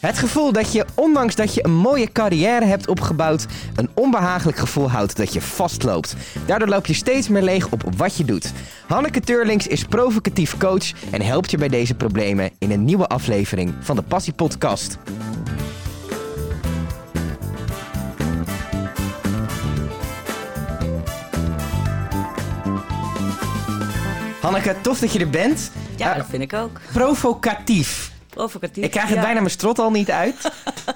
Het 0.00 0.18
gevoel 0.18 0.52
dat 0.52 0.72
je, 0.72 0.84
ondanks 0.94 1.34
dat 1.34 1.54
je 1.54 1.64
een 1.64 1.74
mooie 1.76 2.12
carrière 2.12 2.64
hebt 2.64 2.88
opgebouwd, 2.88 3.46
een 3.74 3.88
onbehagelijk 3.94 4.58
gevoel 4.58 4.90
houdt 4.90 5.16
dat 5.16 5.32
je 5.32 5.40
vastloopt. 5.40 6.14
Daardoor 6.46 6.68
loop 6.68 6.86
je 6.86 6.94
steeds 6.94 7.28
meer 7.28 7.42
leeg 7.42 7.68
op 7.70 7.82
wat 7.96 8.16
je 8.16 8.24
doet. 8.24 8.52
Hanneke 8.86 9.20
Turlings 9.20 9.66
is 9.66 9.84
provocatief 9.84 10.56
coach 10.56 10.90
en 11.10 11.22
helpt 11.22 11.50
je 11.50 11.56
bij 11.58 11.68
deze 11.68 11.94
problemen 11.94 12.50
in 12.58 12.70
een 12.70 12.84
nieuwe 12.84 13.06
aflevering 13.06 13.74
van 13.80 13.96
de 13.96 14.02
Passie 14.02 14.32
Podcast. 14.32 14.98
Hanneke, 24.40 24.74
tof 24.82 24.98
dat 24.98 25.12
je 25.12 25.18
er 25.18 25.30
bent. 25.30 25.70
Ja, 25.96 26.10
Eh, 26.10 26.16
dat 26.16 26.26
vind 26.30 26.42
ik 26.42 26.52
ook. 26.52 26.80
Provocatief. 26.92 28.14
Provocatief. 28.36 28.84
Ik 28.84 28.90
krijg 28.90 29.06
het 29.06 29.16
ja. 29.16 29.22
bijna 29.22 29.38
mijn 29.38 29.52
strot 29.52 29.78
al 29.78 29.90
niet 29.90 30.10
uit. 30.10 30.34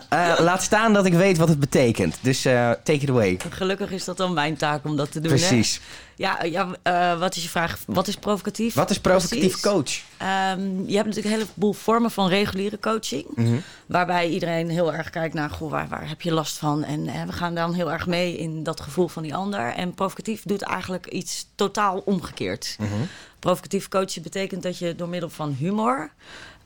Eh, 0.09 0.35
laat 0.39 0.63
staan 0.63 0.93
dat 0.93 1.07
ik 1.07 1.13
weet 1.13 1.39
wat 1.39 1.49
het 1.49 1.61
betekent. 1.61 2.19
Dus 2.21 2.45
eh, 2.45 2.71
take 2.71 2.99
it 2.99 3.09
away. 3.11 3.39
Gelukkig 3.51 3.91
is 3.91 4.05
dat 4.05 4.17
dan 4.17 4.33
mijn 4.33 4.57
taak 4.57 4.85
om 4.85 4.97
dat 4.97 5.13
te 5.13 5.21
doen. 5.21 5.31
Precies. 5.31 5.75
Hè? 5.75 5.81
Ja, 6.17 6.43
ja 6.45 6.69
eh, 6.83 7.19
wat 7.19 7.37
is 7.37 7.43
je 7.43 7.49
vraag? 7.49 7.79
Wat 7.87 8.09
is 8.09 8.17
provocatief? 8.17 8.75
Wat 8.75 8.91
is 8.91 9.01
provocatief 9.01 9.61
Precies. 9.61 9.61
coach? 9.61 10.01
Ehm, 10.17 10.61
je 10.87 10.97
hebt 10.97 11.07
natuurlijk 11.07 11.35
een 11.35 11.41
heleboel 11.41 11.73
vormen 11.73 12.11
van 12.11 12.29
reguliere 12.29 12.79
coaching. 12.79 13.27
Mhm. 13.35 13.57
Waarbij 13.87 14.29
iedereen 14.29 14.69
heel 14.69 14.95
erg 14.95 15.11
kijkt 15.11 15.35
naar 15.35 15.51
goh, 15.51 15.71
waar, 15.71 15.89
waar 15.89 16.09
heb 16.09 16.23
je 16.23 16.33
last 16.33 16.59
van. 16.59 16.85
En 16.85 17.05
we 17.27 17.33
gaan 17.33 17.55
dan 17.55 17.75
heel 17.75 17.93
erg 17.93 18.07
mee 18.07 18.37
in 18.37 18.63
dat 18.63 18.81
gevoel 18.81 19.09
van 19.09 19.23
die 19.23 19.35
ander. 19.35 19.73
En 19.75 19.95
provocatief 19.95 20.43
doet 20.43 20.63
eigenlijk 20.63 21.07
iets 21.07 21.47
totaal 21.55 22.03
omgekeerd. 22.05 22.77
Mhm. 22.79 22.91
Provocatief 23.39 23.89
coachen 23.89 24.23
betekent 24.23 24.63
dat 24.63 24.79
je 24.79 24.95
door 24.95 25.09
middel 25.09 25.31
van 25.31 25.53
humor. 25.59 26.11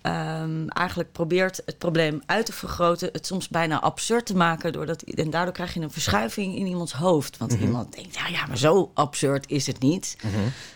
Ehm, 0.04 0.68
eigenlijk 0.68 1.12
probeert 1.12 1.62
het 1.66 1.78
probleem 1.78 2.22
uit 2.26 2.46
te 2.46 2.52
vergroten, 2.52 3.08
het 3.12 3.26
soms 3.26 3.48
bijna 3.48 3.80
absurd 3.80 4.26
te 4.26 4.36
maken. 4.36 4.72
Doordat, 4.72 5.02
en 5.02 5.30
daardoor 5.30 5.54
krijg 5.54 5.74
je 5.74 5.80
een 5.80 5.90
verschuiving 5.90 6.56
in 6.56 6.66
iemands 6.66 6.92
hoofd. 6.92 7.36
Want 7.36 7.52
iemand 7.52 7.94
denkt, 7.94 8.14
ja, 8.14 8.26
ja, 8.26 8.46
maar 8.46 8.58
zo 8.58 8.90
absurd 8.94 9.50
is 9.50 9.66
het 9.66 9.80
niet. 9.80 10.16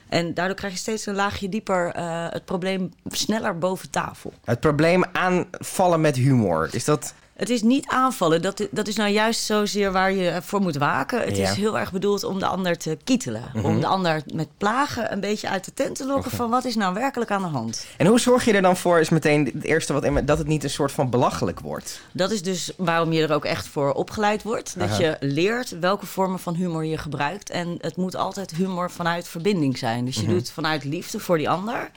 En 0.09 0.35
daardoor 0.35 0.57
krijg 0.57 0.73
je 0.73 0.79
steeds 0.79 1.07
een 1.07 1.15
laagje 1.15 1.49
dieper 1.49 1.93
eh, 1.93 2.27
het 2.31 2.45
probleem 2.45 2.93
sneller 3.09 3.59
boven 3.59 3.91
tafel. 3.91 4.33
Het 4.45 4.61
probleem 4.61 5.05
aanvallen 5.13 6.01
met 6.01 6.17
humor. 6.17 6.69
Is 6.73 6.85
dat... 6.85 7.15
Het 7.39 7.51
is 7.51 7.63
niet 7.63 7.87
aanvallen. 7.87 8.43
Dat, 8.43 8.67
dat 8.71 8.89
is 8.89 8.97
nou 8.97 9.11
juist 9.11 9.41
zozeer 9.45 9.93
waar 9.93 10.13
je 10.13 10.39
voor 10.43 10.61
moet 10.61 10.77
waken. 10.77 11.21
Het 11.21 11.37
Ja. 11.37 11.43
Mhm. 11.43 11.53
is 11.53 11.57
heel 11.59 11.79
erg 11.79 11.93
bedoeld 11.93 12.25
om 12.25 12.39
de 12.39 12.47
ander 12.47 12.79
te 12.79 12.99
kietelen. 13.05 13.43
Om 13.63 13.81
de 13.81 13.87
ander 13.87 14.23
met 14.35 14.49
plagen 14.57 15.13
een 15.13 15.21
beetje 15.21 15.49
uit 15.49 15.65
de 15.65 15.75
tent 15.75 15.97
te 15.97 16.07
lokken 16.07 16.31
van 16.31 16.51
wat 16.51 16.65
is 16.65 16.75
nou 16.77 16.95
werkelijk 16.95 17.31
aan 17.31 17.43
de 17.43 17.49
hand. 17.49 17.87
En 17.97 18.07
hoe 18.07 18.21
zorg 18.21 18.45
je 18.45 18.53
er 18.53 18.63
dan 18.63 18.77
voor, 18.77 18.99
is 19.01 19.09
meteen 19.09 19.51
het 19.55 19.65
eerste 19.65 19.93
wat 19.93 20.27
dat 20.27 20.39
het 20.39 20.47
niet 20.47 20.65
een 20.65 20.71
soort 20.71 20.93
van 20.93 21.11
belachelijk 21.11 21.61
wordt? 21.61 22.01
Dat 22.13 22.31
is 22.31 22.43
dus 22.43 22.73
waarom 22.77 23.13
je 23.13 23.23
er 23.27 23.33
ook 23.35 23.45
echt 23.45 23.67
voor 23.69 23.93
opgeleid 23.93 24.43
wordt. 24.43 24.79
Dat 24.79 24.89
Aha. 24.89 24.99
je 25.01 25.17
leert 25.21 25.79
welke 25.79 26.07
vormen 26.07 26.39
van 26.39 26.55
humor 26.55 26.85
je 26.85 26.99
gebruikt. 26.99 27.51
En 27.51 27.79
het 27.81 27.97
moet 27.97 28.17
altijd 28.17 28.51
humor 28.51 28.91
vanuit 28.91 29.29
verbinding 29.29 29.79
zijn. 29.79 30.05
Dus 30.05 30.17
je 30.17 30.23
Mhm. 30.23 30.31
doet 30.33 30.51
vanuit 30.51 30.85
liefde 30.85 31.19
voor 31.21 31.39
die 31.39 31.51
ander. 31.51 31.91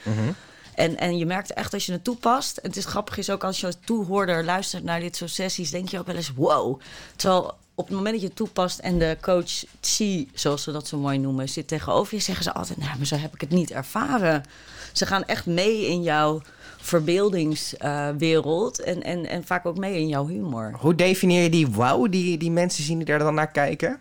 En, 0.76 0.98
en 0.98 1.18
je 1.18 1.26
merkt 1.26 1.54
echt 1.54 1.74
als 1.74 1.86
je 1.86 1.92
het 1.92 2.04
toepast. 2.04 2.58
En 2.58 2.70
het 2.70 2.78
is 2.78 2.86
grappig 2.86 3.18
is 3.18 3.30
ook 3.30 3.44
als 3.44 3.60
je 3.60 3.66
als 3.66 3.78
toehoorder 3.86 4.46
luistert 4.46 4.84
naar 4.84 5.00
dit 5.00 5.16
soort 5.16 5.32
sessies, 5.32 5.72
denk 5.72 5.90
je 5.90 6.00
ook 6.00 6.06
wel 6.06 6.16
eens 6.16 6.34
wow. 6.34 6.80
Terwijl 7.16 7.54
op 7.76 7.88
het 7.88 7.96
moment 7.96 8.14
dat 8.14 8.22
je 8.22 8.28
het 8.28 8.36
toepast 8.36 8.80
en 8.80 9.00
de 9.00 9.18
coach 9.22 9.64
C, 9.80 10.26
zoals 10.34 10.64
ze 10.64 10.72
dat 10.72 10.88
zo 10.88 10.98
mooi 10.98 11.18
noemen, 11.18 11.50
zit 11.50 11.68
tegenover 11.68 12.16
je, 12.16 12.22
zeggen 12.22 12.44
ze 12.44 12.54
altijd: 12.54 12.80
Nou, 12.80 12.98
maar 12.98 13.08
zo 13.08 13.16
heb 13.16 13.34
ik 13.34 13.42
het 13.42 13.50
niet 13.50 13.72
ervaren. 13.72 14.44
Ze 14.92 15.06
gaan 15.06 15.26
echt 15.26 15.46
mee 15.46 15.88
in 15.88 16.04
jouw 16.04 16.42
verbeeldingswereld 16.78 18.80
en, 18.80 19.04
en, 19.04 19.26
en 19.26 19.44
vaak 19.44 19.66
ook 19.66 19.78
mee 19.78 20.00
in 20.00 20.08
jouw 20.08 20.28
humor. 20.28 20.76
Hoe 20.80 20.96
definieer 20.96 21.44
je 21.44 21.50
die 21.50 21.68
wow 21.68 22.12
die, 22.12 22.38
die 22.38 22.52
mensen 22.52 22.84
zien 22.84 22.98
die 22.98 23.06
daar 23.06 23.20
dan 23.20 23.34
naar 23.34 23.52
kijken? 23.52 24.00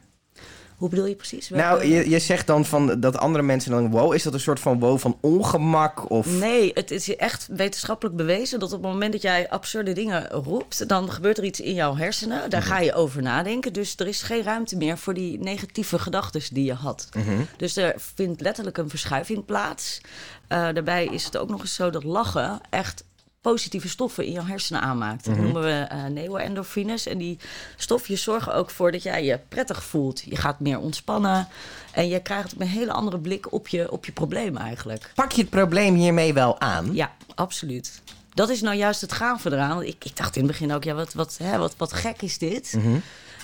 Hoe 0.81 0.89
bedoel 0.89 1.07
je 1.07 1.15
precies? 1.15 1.49
Nou, 1.49 1.87
je, 1.87 2.11
je 2.11 2.19
zegt 2.19 2.47
dan 2.47 2.65
van 2.65 3.01
dat 3.01 3.19
andere 3.19 3.45
mensen 3.45 3.71
dan 3.71 3.91
wow. 3.91 4.15
Is 4.15 4.23
dat 4.23 4.35
een 4.35 4.41
soort 4.41 4.61
van 4.61 4.79
wow 4.79 4.99
van 4.99 5.19
ongemak? 5.21 6.11
Of... 6.11 6.27
Nee, 6.27 6.71
het 6.75 6.91
is 6.91 7.17
echt 7.17 7.49
wetenschappelijk 7.51 8.17
bewezen 8.17 8.59
dat 8.61 8.73
op 8.73 8.83
het 8.83 8.93
moment 8.93 9.13
dat 9.13 9.23
jij 9.23 9.49
absurde 9.49 9.93
dingen 9.93 10.29
roept, 10.29 10.89
dan 10.89 11.11
gebeurt 11.11 11.39
er 11.39 11.45
iets 11.45 11.61
in 11.61 11.75
jouw 11.75 11.97
hersenen. 11.97 12.51
Daar 12.51 12.63
ga 12.63 12.79
je 12.79 12.95
over 12.95 13.23
nadenken. 13.23 13.73
Dus 13.73 13.95
er 13.97 14.07
is 14.07 14.23
geen 14.23 14.43
ruimte 14.43 14.77
meer 14.77 14.99
voor 14.99 15.15
die 15.15 15.39
negatieve 15.39 15.99
gedachten 15.99 16.43
die 16.53 16.65
je 16.65 16.75
had. 16.75 17.09
Dus 17.57 17.77
er 17.77 17.95
vindt 18.15 18.41
letterlijk 18.41 18.79
een 18.79 18.89
verschuiving 18.89 19.45
plaats. 19.45 20.01
Eh, 20.49 20.59
daarbij 20.59 21.07
is 21.07 21.25
het 21.25 21.37
ook 21.37 21.49
nog 21.49 21.61
eens 21.61 21.75
zo 21.75 21.91
dat 21.91 22.05
lachen 22.05 22.61
echt 22.71 23.05
positieve 23.41 23.89
stoffen 23.89 24.25
in 24.25 24.33
jouw 24.33 24.45
hersenen 24.45 24.81
aanmaakt. 24.81 25.25
Dat 25.25 25.37
noemen 25.37 25.63
we 25.63 25.87
eh 25.89 26.05
neuroendorfines. 26.05 27.07
En 27.07 27.19
die 27.19 27.39
stofjes 27.77 28.23
zorgen 28.23 28.55
ook 28.55 28.71
voor 28.71 28.93
dat 28.93 29.03
jij 29.03 29.25
je 29.25 29.39
prettig 29.49 29.85
voelt. 29.85 30.23
Je 30.25 30.37
gaat 30.37 30.61
meer 30.61 30.79
ontspannen. 30.79 31.49
En 31.93 32.09
je 32.09 32.21
krijgt 32.23 32.55
een 32.59 32.67
hele 32.67 32.93
andere 32.93 33.19
blik 33.19 33.53
op 33.53 33.69
je, 33.69 33.91
op 33.91 34.05
je 34.05 34.13
probleem 34.13 34.57
eigenlijk. 34.57 35.13
Pak 35.15 35.33
je 35.33 35.41
het 35.41 35.51
probleem 35.51 35.95
hiermee 35.95 36.33
wel 36.35 36.61
aan? 36.61 36.95
Ja, 36.95 37.13
absoluut. 37.35 38.03
Dat 38.35 38.49
is 38.49 38.61
nou 38.61 38.77
juist 38.77 39.01
het 39.01 39.13
gave 39.13 39.53
eraan. 39.53 39.75
Want 39.75 39.87
Ik, 39.87 40.05
ik 40.05 40.17
dacht 40.17 40.37
in 40.37 40.43
het 40.43 40.51
begin 40.51 40.73
ook, 40.73 40.85
ja, 40.85 40.95
wat, 40.95 41.13
wat, 41.13 41.37
hè, 41.43 41.59
wat, 41.59 41.75
wat 41.77 41.93
gek 41.93 42.23
is 42.23 42.39
dit. 42.39 42.79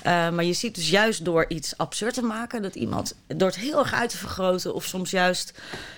Eh, 0.06 0.30
maar 0.30 0.44
je 0.44 0.52
ziet 0.52 0.74
dus 0.74 0.90
juist 0.90 1.24
door 1.24 1.44
iets 1.48 1.76
absurd 1.76 2.14
te 2.14 2.22
maken... 2.22 2.62
dat 2.62 2.74
iemand 2.74 3.14
door 3.26 3.48
het 3.48 3.58
heel 3.58 3.78
erg 3.78 3.92
uit 3.94 4.10
te 4.10 4.16
vergroten... 4.16 4.74
of 4.74 4.84
soms 4.84 5.10
juist 5.10 5.52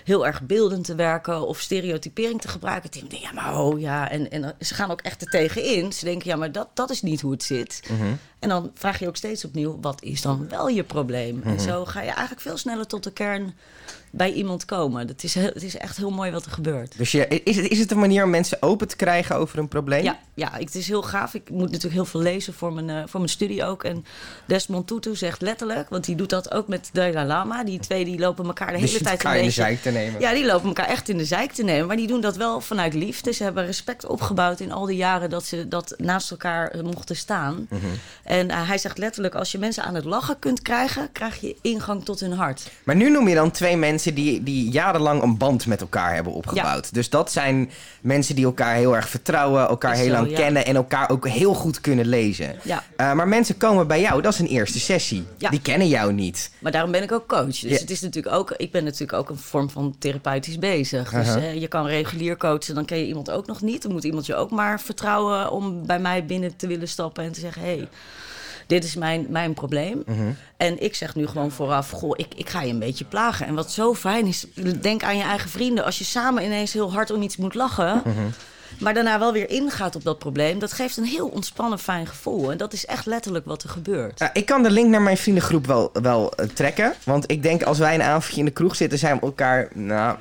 heel 0.04 0.26
erg 0.26 0.42
beeldend 0.42 0.84
te 0.84 0.94
werken... 0.94 1.46
of 1.46 1.60
stereotypering 1.60 2.40
te 2.40 2.48
gebruiken... 2.48 2.90
die 2.90 3.00
denken, 3.00 3.20
ja, 3.20 3.32
maar 3.32 3.58
oh 3.58 3.80
ja... 3.80 4.10
En, 4.10 4.30
en 4.30 4.54
ze 4.60 4.74
gaan 4.74 4.90
ook 4.90 5.00
echt 5.00 5.22
er 5.22 5.28
tegenin. 5.28 5.92
Ze 5.92 6.04
denken, 6.04 6.30
ja, 6.30 6.36
maar 6.36 6.52
dat, 6.52 6.68
dat 6.74 6.90
is 6.90 7.02
niet 7.02 7.20
hoe 7.20 7.32
het 7.32 7.42
zit. 7.42 7.90
En 8.38 8.48
dan 8.48 8.70
vraag 8.74 8.98
je 8.98 9.08
ook 9.08 9.16
steeds 9.16 9.44
opnieuw... 9.44 9.78
wat 9.80 10.02
is 10.02 10.22
dan 10.22 10.48
wel 10.48 10.68
je 10.68 10.84
probleem? 10.84 11.42
En 11.44 11.60
zo 11.60 11.84
ga 11.84 12.00
je 12.00 12.10
eigenlijk 12.10 12.40
veel 12.40 12.56
sneller 12.56 12.86
tot 12.86 13.04
de 13.04 13.12
kern 13.12 13.54
bij 14.10 14.32
iemand 14.32 14.64
komen. 14.64 15.08
Het 15.08 15.24
is, 15.24 15.34
heel- 15.34 15.50
het 15.54 15.62
is 15.62 15.76
echt 15.76 15.96
heel 15.96 16.10
mooi 16.10 16.30
wat 16.30 16.44
er 16.44 16.50
gebeurt. 16.50 16.98
Dus 16.98 17.12
je, 17.12 17.28
is, 17.28 17.56
het, 17.56 17.68
is 17.68 17.78
het 17.78 17.90
een 17.90 17.98
manier 17.98 18.24
om 18.24 18.30
mensen 18.30 18.62
open 18.62 18.88
te 18.88 18.96
krijgen 18.96 19.36
over 19.36 19.58
een 19.58 19.68
probleem? 19.68 20.02
Ja, 20.04 20.18
ja, 20.34 20.50
het 20.52 20.74
is 20.74 20.88
heel 20.88 21.02
gaaf. 21.02 21.34
Ik 21.34 21.50
moet 21.50 21.66
natuurlijk 21.66 21.94
heel 21.94 22.04
veel 22.04 22.20
lezen 22.20 22.54
voor 22.54 22.72
mijn, 22.72 22.90
eh, 22.90 23.02
voor 23.06 23.20
mijn 23.20 23.32
studie 23.32 23.64
ook. 23.64 23.84
En 23.84 24.04
Desmond 24.46 24.86
Tutu 24.86 25.16
zegt 25.16 25.40
letterlijk, 25.42 25.88
want 25.88 26.04
die 26.04 26.14
doet 26.16 26.30
dat 26.30 26.52
ook 26.52 26.68
met 26.68 26.90
Dalai 26.92 27.26
Lama. 27.26 27.64
Die 27.64 27.78
twee 27.78 28.04
die 28.04 28.18
lopen 28.18 28.46
elkaar 28.46 28.72
de 28.72 28.78
hele 28.78 28.88
tijd 28.88 29.06
elkaar 29.06 29.32
een 29.32 29.38
in 29.38 29.40
de 29.40 29.46
beetje... 29.46 29.62
zijk 29.62 29.82
te 29.82 29.90
nemen. 29.90 30.20
Ja, 30.20 30.32
die 30.34 30.46
lopen 30.46 30.66
elkaar 30.68 30.88
echt 30.88 31.08
in 31.08 31.16
de 31.18 31.24
zijk 31.24 31.52
te 31.52 31.62
nemen. 31.62 31.86
Maar 31.86 31.96
die 31.96 32.06
doen 32.06 32.20
dat 32.20 32.36
wel 32.36 32.60
vanuit 32.60 32.94
liefde. 32.94 33.32
Ze 33.32 33.42
hebben 33.42 33.66
respect 33.66 34.06
opgebouwd 34.06 34.60
in 34.60 34.72
al 34.72 34.86
die 34.86 34.96
jaren 34.96 35.30
dat 35.30 35.44
ze 35.44 35.68
dat 35.68 35.94
naast 35.96 36.30
elkaar 36.30 36.70
eh, 36.70 36.82
mochten 36.82 37.16
staan. 37.16 37.66
Mhm. 37.70 37.80
En 38.24 38.50
eh, 38.50 38.68
hij 38.68 38.78
zegt 38.78 38.98
letterlijk, 38.98 39.34
als 39.34 39.52
je 39.52 39.58
mensen 39.58 39.84
aan 39.84 39.94
het 39.94 40.04
lachen 40.04 40.38
kunt 40.38 40.62
krijgen, 40.62 41.12
krijg 41.12 41.40
je 41.40 41.56
ingang 41.62 42.04
tot 42.04 42.20
hun 42.20 42.32
hart. 42.32 42.70
Maar 42.84 42.96
nu 42.96 43.10
noem 43.10 43.28
je 43.28 43.34
dan 43.34 43.50
twee 43.50 43.76
mensen 43.76 43.96
die, 44.02 44.42
die 44.42 44.70
jarenlang 44.70 45.22
een 45.22 45.36
band 45.36 45.66
met 45.66 45.80
elkaar 45.80 46.14
hebben 46.14 46.32
opgebouwd. 46.32 46.94
Dus 46.94 47.10
dat 47.10 47.32
zijn 47.32 47.70
mensen 48.00 48.34
die 48.34 48.44
elkaar 48.44 48.74
heel 48.74 48.96
erg 48.96 49.08
vertrouwen, 49.08 49.68
elkaar 49.68 49.94
heel 49.94 50.06
zo, 50.06 50.12
lang 50.12 50.30
ja. 50.30 50.36
kennen 50.36 50.66
en 50.66 50.76
elkaar 50.76 51.10
ook 51.10 51.28
heel 51.28 51.54
goed 51.54 51.80
kunnen 51.80 52.06
lezen. 52.06 52.56
Ja. 52.62 52.82
Eh, 52.96 53.12
maar 53.12 53.28
mensen 53.28 53.56
komen 53.56 53.86
bij 53.86 54.00
jou, 54.00 54.22
dat 54.22 54.32
is 54.32 54.38
een 54.38 54.46
eerste 54.46 54.80
sessie. 54.80 55.26
Ja. 55.36 55.50
Die 55.50 55.60
kennen 55.60 55.88
jou 55.88 56.12
niet. 56.12 56.50
Maar 56.58 56.72
daarom 56.72 56.90
ben 56.90 57.02
ik 57.02 57.12
ook 57.12 57.26
coach. 57.26 57.58
Dus 57.58 57.80
het 57.80 57.90
is 57.90 58.00
natuurlijk 58.00 58.34
ook, 58.34 58.50
ik 58.50 58.72
ben 58.72 58.84
natuurlijk 58.84 59.12
ook 59.12 59.28
een 59.28 59.38
vorm 59.38 59.70
van 59.70 59.94
therapeutisch 59.98 60.58
bezig. 60.58 61.10
Dus 61.10 61.34
je 61.60 61.68
kan 61.68 61.86
regulier 61.86 62.36
coachen, 62.36 62.74
dan 62.74 62.84
ken 62.84 62.98
je 62.98 63.06
iemand 63.06 63.30
ook 63.30 63.46
nog 63.46 63.62
niet. 63.62 63.82
Dan 63.82 63.92
moet 63.92 64.04
iemand 64.04 64.26
je 64.26 64.34
ook 64.34 64.50
maar 64.50 64.80
vertrouwen 64.80 65.50
om 65.50 65.86
bij 65.86 65.98
mij 65.98 66.24
binnen 66.24 66.56
te 66.56 66.66
willen 66.66 66.88
stappen 66.88 67.24
en 67.24 67.32
te 67.32 67.40
zeggen: 67.40 67.62
hé, 67.62 67.76
hey, 67.76 67.88
dit 68.68 68.84
is 68.84 68.94
mijn, 68.94 69.26
mijn 69.28 69.54
probleem. 69.54 70.04
En 70.56 70.82
ik 70.82 70.94
zeg 70.94 71.14
nu 71.14 71.26
gewoon 71.26 71.50
vooraf: 71.50 71.90
goh, 71.90 72.12
ik, 72.16 72.26
ik 72.36 72.48
ga 72.48 72.62
je 72.62 72.72
een 72.72 72.78
beetje 72.78 73.04
plagen. 73.04 73.46
En 73.46 73.54
wat 73.54 73.72
zo 73.72 73.94
fijn 73.94 74.26
is, 74.26 74.46
denk 74.80 75.02
aan 75.02 75.16
je 75.16 75.22
eigen 75.22 75.50
vrienden. 75.50 75.84
Als 75.84 75.98
je 75.98 76.04
samen 76.04 76.44
ineens 76.44 76.72
heel 76.72 76.92
hard 76.92 77.10
om 77.10 77.22
iets 77.22 77.36
moet 77.36 77.54
lachen. 77.54 78.02
Maar 78.78 78.94
daarna 78.94 79.18
wel 79.18 79.32
weer 79.32 79.50
ingaat 79.50 79.96
op 79.96 80.04
dat 80.04 80.18
probleem. 80.18 80.58
Dat 80.58 80.72
geeft 80.72 80.96
een 80.96 81.04
heel 81.04 81.28
ontspannen, 81.28 81.78
fijn 81.78 82.06
gevoel. 82.06 82.50
En 82.50 82.56
dat 82.56 82.72
is 82.72 82.86
echt 82.86 83.06
letterlijk 83.06 83.44
wat 83.44 83.62
er 83.62 83.68
gebeurt. 83.68 84.18
Ja, 84.18 84.30
ik 84.32 84.46
kan 84.46 84.62
de 84.62 84.70
link 84.70 84.90
naar 84.90 85.02
mijn 85.02 85.16
vriendengroep 85.16 85.66
wel, 85.66 85.90
wel 85.92 86.32
eh, 86.32 86.48
trekken. 86.48 86.94
Want 87.04 87.30
ik 87.30 87.42
denk 87.42 87.62
als 87.62 87.78
wij 87.78 87.94
een 87.94 88.02
avondje 88.02 88.38
in 88.38 88.44
de 88.44 88.50
kroeg 88.50 88.76
zitten, 88.76 88.98
zijn 88.98 89.14
we 89.14 89.20
elkaar 89.20 89.68
nou, 89.74 90.18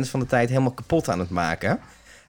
van 0.00 0.20
de 0.20 0.26
tijd 0.26 0.48
helemaal 0.48 0.72
kapot 0.72 1.08
aan 1.08 1.18
het 1.18 1.30
maken. 1.30 1.80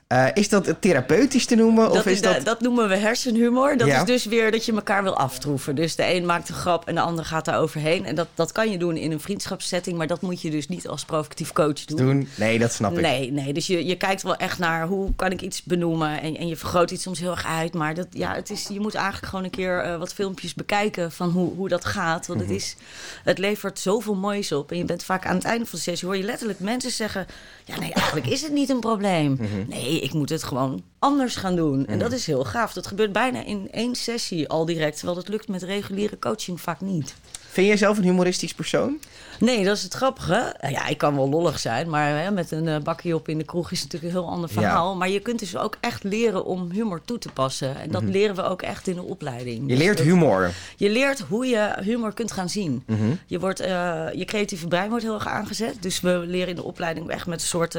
Eh, 0.07 0.25
is 0.33 0.50
dat 0.50 0.75
therapeutisch 0.80 1.45
te 1.45 1.56
noemen? 1.56 1.83
Dat, 1.83 1.98
of 1.98 2.06
is 2.06 2.21
dat... 2.21 2.45
dat 2.45 2.62
noemen 2.62 2.88
we 2.89 2.95
hersenhumor. 2.95 3.77
Dat 3.77 3.88
Ja. 3.88 4.00
is 4.00 4.06
dus 4.06 4.25
weer 4.25 4.51
dat 4.51 4.65
je 4.65 4.71
elkaar 4.74 5.04
wil 5.04 5.18
aftroeven. 5.18 5.75
Dus 5.75 5.95
de 5.95 6.13
een 6.13 6.25
maakt 6.25 6.50
een 6.50 6.56
grap 6.56 6.88
en 6.88 6.95
de 6.95 7.01
ander 7.01 7.25
gaat 7.25 7.45
daar 7.45 7.59
overheen. 7.59 8.06
En 8.06 8.15
dat, 8.15 8.27
dat 8.33 8.51
kan 8.51 8.71
je 8.71 8.77
doen 8.77 8.98
in 8.98 9.12
een 9.12 9.19
vriendschapssetting, 9.19 9.98
maar 9.98 10.07
dat 10.07 10.21
moet 10.21 10.42
je 10.42 10.50
dus 10.50 10.68
niet 10.68 10.88
als 10.88 11.06
provocatief 11.06 11.54
coach 11.54 11.86
doen. 11.86 11.98
doen? 11.98 12.27
Nee, 12.36 12.59
dat 12.59 12.71
snap 12.74 12.92
ik. 12.94 13.01
Nee, 13.01 13.31
nee, 13.31 13.54
dus 13.54 13.68
je, 13.68 13.86
je 13.86 13.95
kijkt 13.95 14.21
wel 14.24 14.36
echt 14.36 14.59
naar 14.59 14.88
hoe 14.88 15.15
kan 15.15 15.31
ik 15.31 15.42
iets 15.42 15.63
benoemen. 15.63 16.21
En, 16.21 16.38
en 16.38 16.48
je 16.48 16.56
vergroot 16.56 16.92
iets 16.92 17.04
soms 17.04 17.19
heel 17.19 17.31
erg 17.31 17.45
uit. 17.45 17.74
Maar 17.74 17.94
dat, 17.94 18.07
ja, 18.12 18.33
het 18.36 18.50
is, 18.50 18.68
je 18.71 18.80
moet 18.80 18.95
eigenlijk 18.95 19.25
gewoon 19.25 19.44
een 19.45 19.51
keer 19.51 19.80
eh, 19.81 19.98
wat 19.98 20.13
filmpjes 20.13 20.54
bekijken 20.54 21.12
van 21.12 21.30
hoe, 21.30 21.54
hoe 21.56 21.69
dat 21.69 21.86
gaat. 21.86 22.27
Want 22.27 22.39
Mhm. 22.39 22.50
het, 22.50 22.57
is, 22.62 22.75
het 23.24 23.38
levert 23.38 23.80
zoveel 23.80 24.15
moois 24.15 24.51
op. 24.51 24.71
En 24.71 24.77
je 24.77 24.86
bent 24.86 25.04
vaak 25.04 25.25
aan 25.25 25.36
het 25.36 25.45
einde 25.45 25.65
van 25.65 25.77
de 25.80 25.83
sessie, 25.83 26.07
hoor 26.07 26.18
je 26.18 26.24
letterlijk 26.24 26.59
mensen 26.59 26.92
zeggen... 26.92 27.27
Ja, 27.65 27.80
nee, 27.80 27.94
eigenlijk 27.94 28.27
is 28.27 28.42
het 28.42 28.51
niet 28.51 28.69
een 28.69 28.80
probleem. 28.80 29.31
Mhm. 29.31 29.48
Nee, 29.68 29.96
ik 29.99 30.13
moet 30.13 30.29
het 30.29 30.44
gewoon 30.44 30.83
anders 30.99 31.35
gaan 31.35 31.55
doen. 31.55 31.85
En 31.85 31.99
dat 31.99 32.11
is 32.11 32.25
heel 32.25 32.44
gaaf. 32.44 32.73
Dat 32.73 32.88
gebeurt 32.88 33.11
bijna 33.11 33.44
in 33.44 33.71
één 33.71 33.95
sessie 33.95 34.49
al 34.49 34.65
direct. 34.65 34.95
Terwijl 34.95 35.17
dat 35.17 35.27
lukt 35.27 35.47
met 35.47 35.63
reguliere 35.63 36.19
coaching 36.19 36.61
vaak 36.61 36.81
niet. 36.81 37.15
Vind 37.51 37.67
je 37.67 37.73
jezelf 37.73 37.97
een 37.97 38.03
humoristisch 38.03 38.53
persoon? 38.53 38.97
Nee, 39.39 39.63
dat 39.63 39.77
is 39.77 39.83
het 39.83 39.94
grappige. 39.94 40.33
Eh, 40.59 40.71
Ja, 40.71 40.88
ik 40.88 40.97
kan 40.97 41.15
wel 41.15 41.29
lollig 41.29 41.59
zijn, 41.59 41.89
maar 41.89 42.21
hè, 42.23 42.31
met 42.31 42.51
een 42.51 42.67
eh, 42.67 42.79
bakje 42.79 43.15
op 43.15 43.27
in 43.27 43.38
de 43.38 43.44
kroeg 43.44 43.71
is 43.71 43.83
natuurlijk 43.83 44.13
een 44.13 44.19
heel 44.21 44.29
ander 44.29 44.49
verhaal. 44.49 44.95
Maar 44.95 45.09
je 45.09 45.19
kunt 45.19 45.39
dus 45.39 45.57
ook 45.57 45.77
echt 45.79 46.03
leren 46.03 46.45
om 46.45 46.71
humor 46.71 47.01
toe 47.05 47.17
te 47.17 47.29
passen. 47.29 47.79
En 47.79 47.91
dat 47.91 48.03
leren 48.03 48.35
we 48.35 48.44
ook 48.44 48.61
echt 48.61 48.88
in 48.88 48.95
de 48.95 49.01
opleiding. 49.03 49.57
Mhm. 49.59 49.67
Je 49.69 49.75
Dus 49.75 49.83
leert 49.83 49.97
dat- 49.97 50.05
humor. 50.05 50.51
Je 50.75 50.89
leert 50.89 51.19
hoe 51.19 51.45
je 51.47 51.73
humor 51.81 52.13
kunt 52.13 52.31
gaan 52.31 52.49
zien. 52.49 52.83
Mhm. 52.85 52.99
Je, 53.25 53.39
wordt, 53.39 53.59
eh, 53.59 54.05
je 54.13 54.25
creatieve 54.25 54.67
brein 54.67 54.89
wordt 54.89 55.03
heel 55.03 55.13
erg 55.13 55.27
aangezet. 55.27 55.75
Dus 55.81 55.99
we 55.99 56.09
leren 56.27 56.49
in 56.49 56.55
de 56.55 56.63
opleiding 56.63 57.09
echt 57.09 57.27
met 57.27 57.41
een 57.41 57.47
soort... 57.47 57.73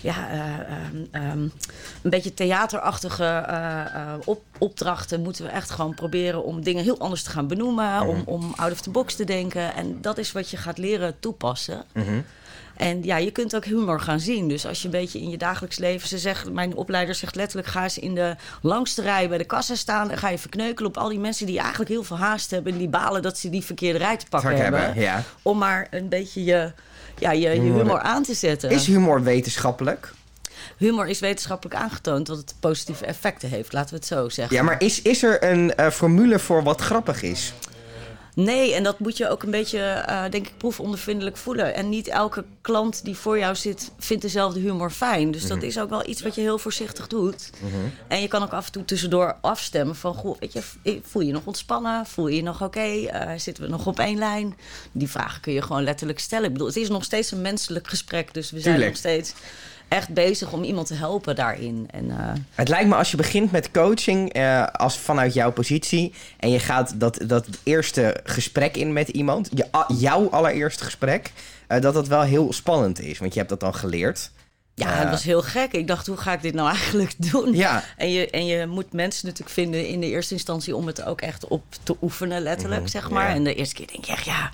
ja, 0.00 0.30
eh, 0.30 0.40
ehm, 0.40 0.96
ehm, 1.10 1.38
een 2.02 2.10
beetje 2.10 2.34
theaterachtige 2.34 3.44
op, 4.24 4.42
opdrachten... 4.58 5.22
moeten 5.22 5.44
we 5.44 5.50
echt 5.50 5.70
gewoon 5.70 5.94
proberen 5.94 6.44
om 6.44 6.62
dingen 6.62 6.82
heel 6.84 6.98
anders 6.98 7.22
te 7.22 7.30
gaan 7.30 7.46
benoemen. 7.46 8.00
Om, 8.06 8.22
om 8.26 8.52
out 8.56 8.72
of 8.72 8.80
the 8.80 8.90
box 8.92 9.14
te 9.14 9.24
denken. 9.24 9.74
En 9.74 9.98
dat 10.00 10.18
is 10.18 10.32
wat 10.32 10.50
je 10.50 10.56
gaat 10.56 10.78
leren 10.78 11.14
toepassen. 11.20 11.84
Mhm. 11.92 12.20
En 12.76 13.02
ja, 13.02 13.16
je 13.16 13.30
kunt 13.30 13.56
ook 13.56 13.64
humor 13.64 14.00
gaan 14.00 14.20
zien. 14.20 14.48
Dus 14.48 14.66
als 14.66 14.78
je 14.78 14.84
een 14.84 14.90
beetje 14.90 15.20
in 15.20 15.30
je 15.30 15.36
dagelijks 15.36 15.78
leven... 15.78 16.08
Ze 16.08 16.18
zegt, 16.18 16.52
mijn 16.52 16.76
opleider 16.76 17.14
zegt 17.14 17.34
letterlijk... 17.34 17.68
ga 17.68 17.82
eens 17.82 17.98
in 17.98 18.14
de 18.14 18.36
langste 18.62 19.02
rij 19.02 19.28
bij 19.28 19.38
de 19.38 19.44
kassa 19.44 19.74
staan... 19.74 20.10
en 20.10 20.18
ga 20.18 20.28
je 20.28 20.38
verkneukelen 20.38 20.90
op 20.90 20.96
al 20.96 21.08
die 21.08 21.18
mensen 21.18 21.46
die 21.46 21.58
eigenlijk 21.58 21.90
heel 21.90 22.04
veel 22.04 22.18
haast 22.18 22.50
hebben... 22.50 22.72
en 22.72 22.78
die 22.78 22.88
balen 22.88 23.22
dat 23.22 23.38
ze 23.38 23.50
die 23.50 23.64
verkeerde 23.64 23.98
rij 23.98 24.16
te 24.16 24.26
pakken 24.28 24.56
hebben. 24.56 24.84
hebben, 24.84 25.02
ja. 25.02 25.22
Om 25.42 25.58
maar 25.58 25.86
een 25.90 26.08
beetje 26.08 26.44
je, 26.44 26.72
ja, 27.18 27.30
je, 27.30 27.40
je 27.40 27.60
Humor. 27.60 27.78
humor 27.78 28.00
aan 28.00 28.22
te 28.22 28.34
zetten. 28.34 28.70
Is 28.70 28.86
humor 28.86 29.22
wetenschappelijk? 29.22 30.12
Humor 30.76 31.08
is 31.08 31.20
wetenschappelijk 31.20 31.80
aangetoond 31.80 32.26
dat 32.26 32.36
het 32.36 32.54
positieve 32.60 33.06
effecten 33.06 33.48
heeft. 33.48 33.72
Laten 33.72 33.90
we 33.90 33.96
het 33.96 34.06
zo 34.06 34.28
zeggen. 34.28 34.56
Ja, 34.56 34.62
maar 34.62 34.82
is, 34.82 35.02
is 35.02 35.22
er 35.22 35.44
een 35.44 35.74
eh, 35.74 35.90
formule 35.90 36.38
voor 36.38 36.62
wat 36.62 36.80
grappig 36.80 37.22
is? 37.22 37.52
Nee, 38.34 38.74
en 38.74 38.82
dat 38.82 38.98
moet 38.98 39.16
je 39.16 39.28
ook 39.28 39.42
een 39.42 39.50
beetje, 39.50 39.78
eh, 39.78 40.22
denk 40.30 40.46
ik, 40.46 40.56
proefondervindelijk 40.56 41.36
voelen. 41.36 41.74
En 41.74 41.88
niet 41.88 42.08
elke 42.08 42.44
klant 42.60 43.04
die 43.04 43.16
voor 43.16 43.38
jou 43.38 43.54
zit, 43.54 43.90
vindt 43.98 44.22
dezelfde 44.22 44.60
humor 44.60 44.90
fijn. 44.90 45.30
Dus 45.30 45.46
dat 45.46 45.62
is 45.62 45.78
ook 45.78 45.90
wel 45.90 46.08
iets 46.08 46.22
wat 46.22 46.34
je 46.34 46.40
heel 46.40 46.58
voorzichtig 46.58 47.06
doet. 47.06 47.50
En 48.08 48.20
je 48.20 48.28
kan 48.28 48.42
ook 48.42 48.52
af 48.52 48.66
en 48.66 48.72
toe 48.72 48.84
tussendoor 48.84 49.36
afstemmen 49.40 49.96
van... 49.96 50.14
Goh, 50.14 50.38
weet 50.38 50.52
je, 50.52 50.62
voel 51.02 51.22
je 51.22 51.28
je 51.28 51.34
nog 51.34 51.46
ontspannen? 51.46 52.06
Voel 52.06 52.28
je 52.28 52.36
je 52.36 52.42
nog 52.42 52.62
oké? 52.62 52.80
Eh, 52.80 53.30
zitten 53.36 53.64
we 53.64 53.70
nog 53.70 53.86
op 53.86 53.98
één 53.98 54.18
lijn? 54.18 54.56
Die 54.92 55.08
vragen 55.08 55.40
kun 55.40 55.52
je 55.52 55.62
gewoon 55.62 55.84
letterlijk 55.84 56.18
stellen. 56.18 56.46
Ik 56.46 56.52
bedoel, 56.52 56.66
het 56.66 56.76
is 56.76 56.88
nog 56.88 57.04
steeds 57.04 57.30
een 57.30 57.40
menselijk 57.40 57.88
gesprek. 57.88 58.34
Dus 58.34 58.50
we 58.50 58.60
zijn 58.60 58.74
Tuurlijk. 58.74 58.90
nog 58.90 58.98
steeds 58.98 59.34
echt 59.92 60.08
bezig 60.08 60.52
om 60.52 60.62
iemand 60.62 60.86
te 60.86 60.94
helpen 60.94 61.36
daarin. 61.36 61.88
En, 61.90 62.10
eh, 62.10 62.32
Het 62.54 62.68
lijkt 62.68 62.88
me 62.88 62.94
als 62.94 63.10
je 63.10 63.16
begint 63.16 63.50
met 63.50 63.70
coaching 63.70 64.32
eh, 64.32 64.66
als 64.66 64.98
vanuit 64.98 65.34
jouw 65.34 65.52
positie 65.52 66.12
en 66.38 66.50
je 66.50 66.58
gaat 66.58 67.00
dat, 67.00 67.18
dat 67.26 67.46
eerste 67.62 68.20
gesprek 68.24 68.76
in 68.76 68.92
met 68.92 69.08
iemand, 69.08 69.48
je, 69.54 69.66
jouw 69.98 70.30
allereerste 70.30 70.84
gesprek, 70.84 71.32
eh, 71.66 71.80
dat 71.80 71.94
dat 71.94 72.08
wel 72.08 72.22
heel 72.22 72.52
spannend 72.52 73.00
is, 73.00 73.18
want 73.18 73.32
je 73.32 73.38
hebt 73.38 73.50
dat 73.50 73.60
dan 73.60 73.74
geleerd. 73.74 74.30
ja, 74.74 74.88
het 74.88 75.10
was 75.10 75.22
heel 75.22 75.42
gek. 75.42 75.72
Ik 75.72 75.86
dacht, 75.86 76.06
hoe 76.06 76.16
ga 76.16 76.32
ik 76.32 76.42
dit 76.42 76.54
nou 76.54 76.68
eigenlijk 76.76 77.14
doen? 77.30 77.54
Ja, 77.54 77.84
En 77.96 78.10
je, 78.10 78.30
en 78.30 78.46
je 78.46 78.66
moet 78.66 78.92
mensen 78.92 79.26
natuurlijk 79.26 79.54
vinden 79.54 79.86
in 79.86 80.00
de 80.00 80.06
eerste 80.06 80.34
instantie 80.34 80.76
om 80.76 80.86
het 80.86 81.04
ook 81.04 81.20
echt 81.20 81.46
op 81.48 81.62
te 81.82 81.96
oefenen, 82.02 82.42
letterlijk, 82.42 82.88
zeg 82.88 83.10
maar. 83.10 83.28
ja. 83.28 83.34
En 83.34 83.44
de 83.44 83.54
eerste 83.54 83.74
keer 83.74 83.86
denk 83.86 84.04
je 84.04 84.12
echt, 84.12 84.24
ja, 84.24 84.50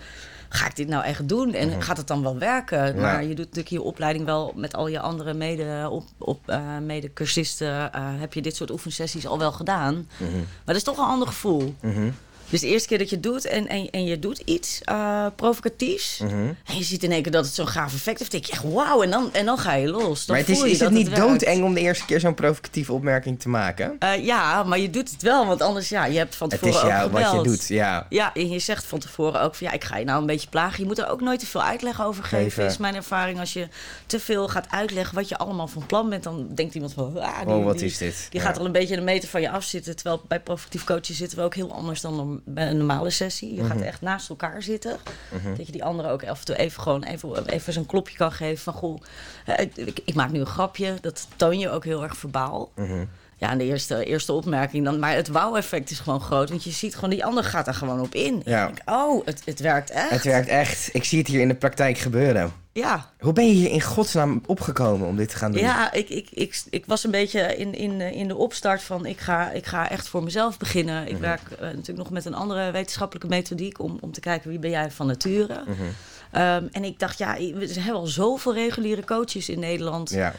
ga 0.49 0.67
ik 0.67 0.77
dit 0.77 0.89
nou 0.89 1.05
echt 1.05 1.29
doen? 1.29 1.55
En 1.55 1.83
gaat 1.83 1.97
het 1.97 2.07
dan 2.07 2.23
wel 2.23 2.39
werken? 2.39 3.01
Maar 3.01 3.23
je 3.23 3.35
dout 3.35 3.39
natuurlijk 3.47 3.69
je 3.69 3.83
opleiding 3.83 4.25
wel 4.25 4.53
met 4.57 4.75
al 4.75 4.89
je 4.89 5.01
andere 5.01 5.35
mede, 5.35 5.89
op, 5.91 6.05
op, 6.19 6.49
eh, 6.49 6.79
mede-cursisten, 6.79 7.93
eh, 7.93 8.03
heb 8.05 8.35
je 8.35 8.43
dit 8.43 8.57
soort 8.57 8.71
oefensessies 8.71 9.27
al 9.27 9.39
wel 9.39 9.53
gedaan. 9.53 10.09
Maar 10.19 10.65
dat 10.65 10.77
is 10.77 10.83
toch 10.83 10.99
een 10.99 11.05
ander 11.05 11.29
gevoel. 11.29 11.75
Dus 12.51 12.61
de 12.61 12.67
eerste 12.67 12.89
keer 12.89 12.99
dat 12.99 13.09
je 13.09 13.15
het 13.15 13.25
doet 13.25 13.45
en, 13.45 13.69
en, 13.69 13.91
en 13.91 14.05
je 14.05 14.19
doet 14.19 14.39
iets 14.45 14.81
eh, 14.85 15.27
provocatiefs... 15.37 16.21
en 16.21 16.77
je 16.77 16.85
ziet 16.85 17.03
in 17.03 17.13
één 17.13 17.23
keer 17.23 17.33
dat 17.33 17.45
het 17.45 17.55
zo'n 17.55 17.69
gaaf 17.69 17.95
effect 17.95 18.19
heeft... 18.19 18.31
denk 18.31 18.45
je 18.45 18.53
echt, 18.53 18.63
wauw, 18.63 19.03
en 19.03 19.11
dan, 19.11 19.33
en 19.33 19.45
dan 19.47 19.59
ga 19.59 19.75
je 19.75 19.89
los. 19.89 20.27
Dan 20.27 20.37
maar 20.37 20.47
het 20.47 20.57
is, 20.57 20.63
is 20.63 20.71
het 20.71 20.81
dat 20.81 20.91
niet 20.91 21.17
doodeng 21.17 21.65
om 21.65 21.75
de 21.75 21.81
eerste 21.81 22.05
keer 22.05 22.21
zo'n 22.21 22.35
provocatieve 22.35 22.93
opmerking 22.93 23.41
te 23.41 23.49
maken? 23.49 23.97
Eh, 23.99 24.25
ja, 24.25 24.63
maar 24.63 24.79
je 24.79 24.91
doet 24.91 25.11
het 25.11 25.23
wel, 25.23 25.47
want 25.47 25.63
anders, 25.63 25.89
ja, 25.89 26.05
je 26.05 26.19
hebt 26.19 26.37
van 26.37 26.51
Het 26.51 26.61
tevoren 26.61 26.83
is 26.89 26.93
jou 26.93 27.05
ook 27.07 27.13
wat 27.13 27.31
je 27.33 27.43
doet, 27.51 27.67
ja. 27.69 28.07
Ja, 28.09 28.35
en 28.35 28.49
je 28.51 28.59
zegt 28.59 28.85
van 28.85 28.99
tevoren 28.99 29.41
ook 29.41 29.55
van 29.55 29.67
ja, 29.67 29.73
ik 29.73 29.85
ga 29.85 29.97
je 29.97 30.05
nou 30.05 30.21
een 30.21 30.27
beetje 30.27 30.49
plagen. 30.49 30.81
Je 30.81 30.87
moet 30.87 30.99
er 30.99 31.09
ook 31.09 31.21
nooit 31.21 31.41
te 31.41 31.47
veel 31.47 31.63
uitleg 31.63 32.03
over 32.03 32.25
geven, 32.25 32.39
Geven. 32.45 32.67
is 32.67 32.77
mijn 32.77 32.95
ervaring. 32.95 33.39
Als 33.41 33.53
je 33.53 33.69
te 34.07 34.21
veel 34.21 34.49
gaat 34.49 34.67
uitleggen 34.71 35.15
wat 35.15 35.29
je 35.29 35.37
allemaal 35.39 35.69
van 35.69 35.87
plan 35.87 36.09
bent, 36.09 36.23
dan 36.23 36.49
denkt 36.55 36.75
iemand 36.75 36.93
van, 36.93 37.19
ah, 37.21 37.39
die, 37.47 37.55
Oh, 37.55 37.65
wat 37.65 37.79
die- 37.79 37.87
is 37.87 37.99
dit? 37.99 38.27
Die 38.31 38.41
Ja. 38.41 38.47
gaat 38.47 38.59
al 38.59 38.65
een 38.65 38.73
beetje 38.73 38.97
een 38.97 39.05
meter 39.05 39.29
van 39.29 39.41
je 39.41 39.51
afzitten. 39.51 39.95
Terwijl 39.97 40.23
bij 40.29 40.41
provocatief 40.41 40.85
coachen 40.85 41.15
zitten 41.15 41.39
we 41.39 41.45
ook 41.45 41.55
heel 41.55 41.73
anders 41.73 42.01
dan 42.01 42.38
bij 42.45 42.69
een 42.71 42.77
normale 42.77 43.11
sessie. 43.11 43.55
Je 43.55 43.63
Mhm. 43.63 43.71
gaat 43.71 43.81
echt 43.81 44.01
naast 44.01 44.29
elkaar 44.29 44.63
zitten. 44.63 44.97
Dat 45.57 45.67
je 45.67 45.73
die 45.73 45.85
andere 45.85 46.09
ook 46.11 46.25
af 46.25 46.39
en 46.39 46.45
toe 46.45 46.57
even 46.57 46.83
gewoon 46.83 47.03
even, 47.03 47.47
even 47.47 47.73
zo'n 47.73 47.87
klopje 47.87 48.17
kan 48.17 48.33
geven 48.33 48.63
van 48.63 48.73
goh, 48.73 49.01
eh, 49.47 49.67
ik, 49.75 50.01
ik 50.05 50.15
maak 50.15 50.31
nu 50.31 50.41
een 50.41 50.47
grapje. 50.47 50.95
Dat 51.01 51.27
toon 51.37 51.59
je 51.59 51.71
ook 51.71 51.85
heel 51.85 52.03
erg 52.03 52.17
verbaal. 52.17 52.71
Mhm. 52.75 53.05
Ja, 53.37 53.51
en 53.51 53.59
de 53.59 53.65
eerste, 53.65 54.05
eerste 54.05 54.33
opmerking 54.33 54.85
dan. 54.85 54.99
Maar 54.99 55.15
het 55.15 55.29
wauw-effect 55.29 55.91
is 55.91 55.99
gewoon 55.99 56.21
groot. 56.21 56.49
Want 56.49 56.65
je 56.65 56.71
ziet 56.71 56.95
gewoon, 56.95 57.11
die 57.11 57.25
ander 57.25 57.45
gaat 57.45 57.67
er 57.67 57.75
gewoon 57.75 58.01
op 58.01 58.15
in. 58.15 58.43
Ja. 58.45 58.69
Ik 58.69 58.75
denk, 58.77 58.91
oh, 58.99 59.27
het, 59.27 59.43
het 59.45 59.61
werkt 59.61 59.91
echt. 59.91 60.11
Het 60.11 60.25
werkt 60.25 60.49
echt. 60.49 60.89
Ik 60.93 61.05
zie 61.05 61.19
het 61.19 61.29
hier 61.29 61.41
in 61.41 61.49
de 61.49 61.55
praktijk 61.55 61.99
gebeuren. 61.99 62.53
Ja, 62.79 63.11
Hoe 63.19 63.33
ben 63.33 63.47
je 63.47 63.53
hier 63.53 63.71
in 63.71 63.81
godsnaam 63.81 64.43
opgekomen 64.47 65.09
om 65.09 65.17
dit 65.17 65.29
te 65.29 65.37
gaan 65.37 65.53
doen? 65.53 65.61
ja 65.61 65.93
ik, 65.93 66.09
ik, 66.09 66.29
ik, 66.31 66.63
ik 66.71 66.87
was 66.87 67.05
een 67.05 67.11
beetje 67.11 67.57
in, 67.57 67.75
in, 67.75 68.01
eh, 68.01 68.13
in 68.13 68.29
de 68.29 68.37
opstart 68.37 68.83
van... 68.83 69.07
Ik 69.07 69.19
ga, 69.19 69.51
ik 69.51 69.67
ga 69.67 69.91
echt 69.91 70.09
voor 70.09 70.23
mezelf 70.23 70.59
beginnen. 70.59 71.03
Mhm. 71.03 71.15
Ik 71.15 71.19
werk 71.19 71.51
eh, 71.51 71.61
natuurlijk 71.61 71.99
nog 71.99 72.11
met 72.11 72.25
een 72.25 72.35
andere 72.35 72.71
wetenschappelijke 72.71 73.29
methodiek... 73.29 73.81
om, 73.81 73.99
om 74.01 74.13
te 74.13 74.21
kijken 74.21 74.51
wie 74.51 74.59
ben 74.59 74.71
jij 74.71 74.91
van 74.91 75.07
nature. 75.07 75.63
Mhm. 75.67 75.83
Ehm, 76.31 76.67
en 76.73 76.85
ik 76.85 76.99
dacht, 76.99 77.19
ja, 77.19 77.35
we 77.35 77.73
hebben 77.73 78.01
al 78.01 78.07
zoveel 78.07 78.55
reguliere 78.55 79.05
coaches 79.05 79.49
in 79.49 79.59
Nederland. 79.59 80.11
Ja. 80.11 80.35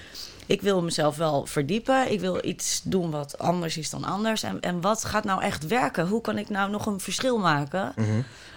Ik 0.50 0.62
wil 0.62 0.82
mezelf 0.82 1.16
wel 1.18 1.46
verdiepen. 1.46 2.12
Ik 2.12 2.20
wil 2.20 2.40
iets 2.46 2.82
doen 2.84 3.12
wat 3.12 3.38
anders 3.38 3.78
is 3.78 3.90
dan 3.90 4.04
anders. 4.04 4.44
En, 4.44 4.60
en 4.60 4.82
wat 4.82 5.06
gaat 5.06 5.24
nou 5.24 5.42
echt 5.42 5.68
werken? 5.68 6.08
Hoe 6.08 6.22
kan 6.22 6.38
ik 6.38 6.50
nou 6.50 6.70
nog 6.72 6.86
een 6.86 7.00
verschil 7.00 7.38
maken? 7.38 7.94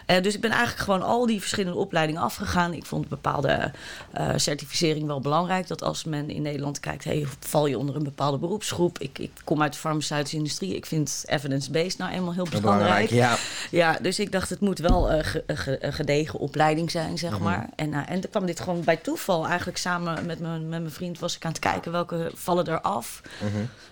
Eh, 0.07 0.23
dus 0.23 0.35
ik 0.35 0.41
ben 0.41 0.51
eigenlijk 0.51 0.81
gewoon 0.83 1.03
al 1.03 1.27
die 1.27 1.41
verschillende 1.41 1.79
opleidingen 1.79 2.23
afgegaan. 2.23 2.73
Ik 2.75 2.87
vond 2.87 3.09
bepaalde 3.09 3.71
eh, 4.13 4.29
certificering 4.37 5.07
wel 5.07 5.21
belangrijk. 5.21 5.69
Dat 5.69 5.83
als 5.83 6.05
men 6.05 6.31
in 6.31 6.43
Nederland 6.43 6.81
kijkt, 6.81 7.05
hey, 7.05 7.27
val 7.41 7.67
je 7.67 7.79
onder 7.79 7.97
een 7.97 8.03
bepaalde 8.03 8.39
beroepsgroep? 8.39 8.99
Ik, 8.99 9.19
ik 9.19 9.31
kom 9.45 9.63
uit 9.63 9.73
de 9.73 9.79
farmaceutische 9.79 10.37
industrie. 10.37 10.77
Ik 10.77 10.87
vind 10.87 11.23
evidence-based 11.27 11.99
nou 11.99 12.13
eenmaal 12.13 12.33
heel 12.33 12.47
belangrijk. 12.51 13.09
Belangrijk, 13.09 13.11
ja. 13.11 13.37
Ja, 13.71 13.99
dus 14.03 14.19
ik 14.19 14.33
dacht, 14.33 14.51
het 14.51 14.61
moet 14.61 14.79
wel 14.79 15.03
ge- 15.23 15.45
een 15.47 15.57
ge- 15.57 15.85
een 15.85 15.93
gedegen 15.93 16.39
opleiding 16.39 16.91
zijn, 16.91 17.19
zeg 17.19 17.39
maar. 17.39 17.69
En, 17.77 17.93
eh, 17.95 18.01
en 18.11 18.21
toen 18.21 18.31
kwam 18.31 18.47
dit 18.47 18.61
gewoon 18.61 18.85
bij 18.85 18.97
toeval. 18.97 19.47
Eigenlijk 19.47 19.79
samen 19.79 20.27
met 20.27 20.41
mijn, 20.41 20.69
met 20.69 20.81
mijn 20.81 20.93
vriend 20.93 21.19
was 21.19 21.37
ik 21.37 21.45
aan 21.45 21.51
het 21.51 21.61
kijken 21.61 21.82
welke 21.91 22.31
vallen 22.35 22.67
er 22.67 22.81
af. 22.81 23.23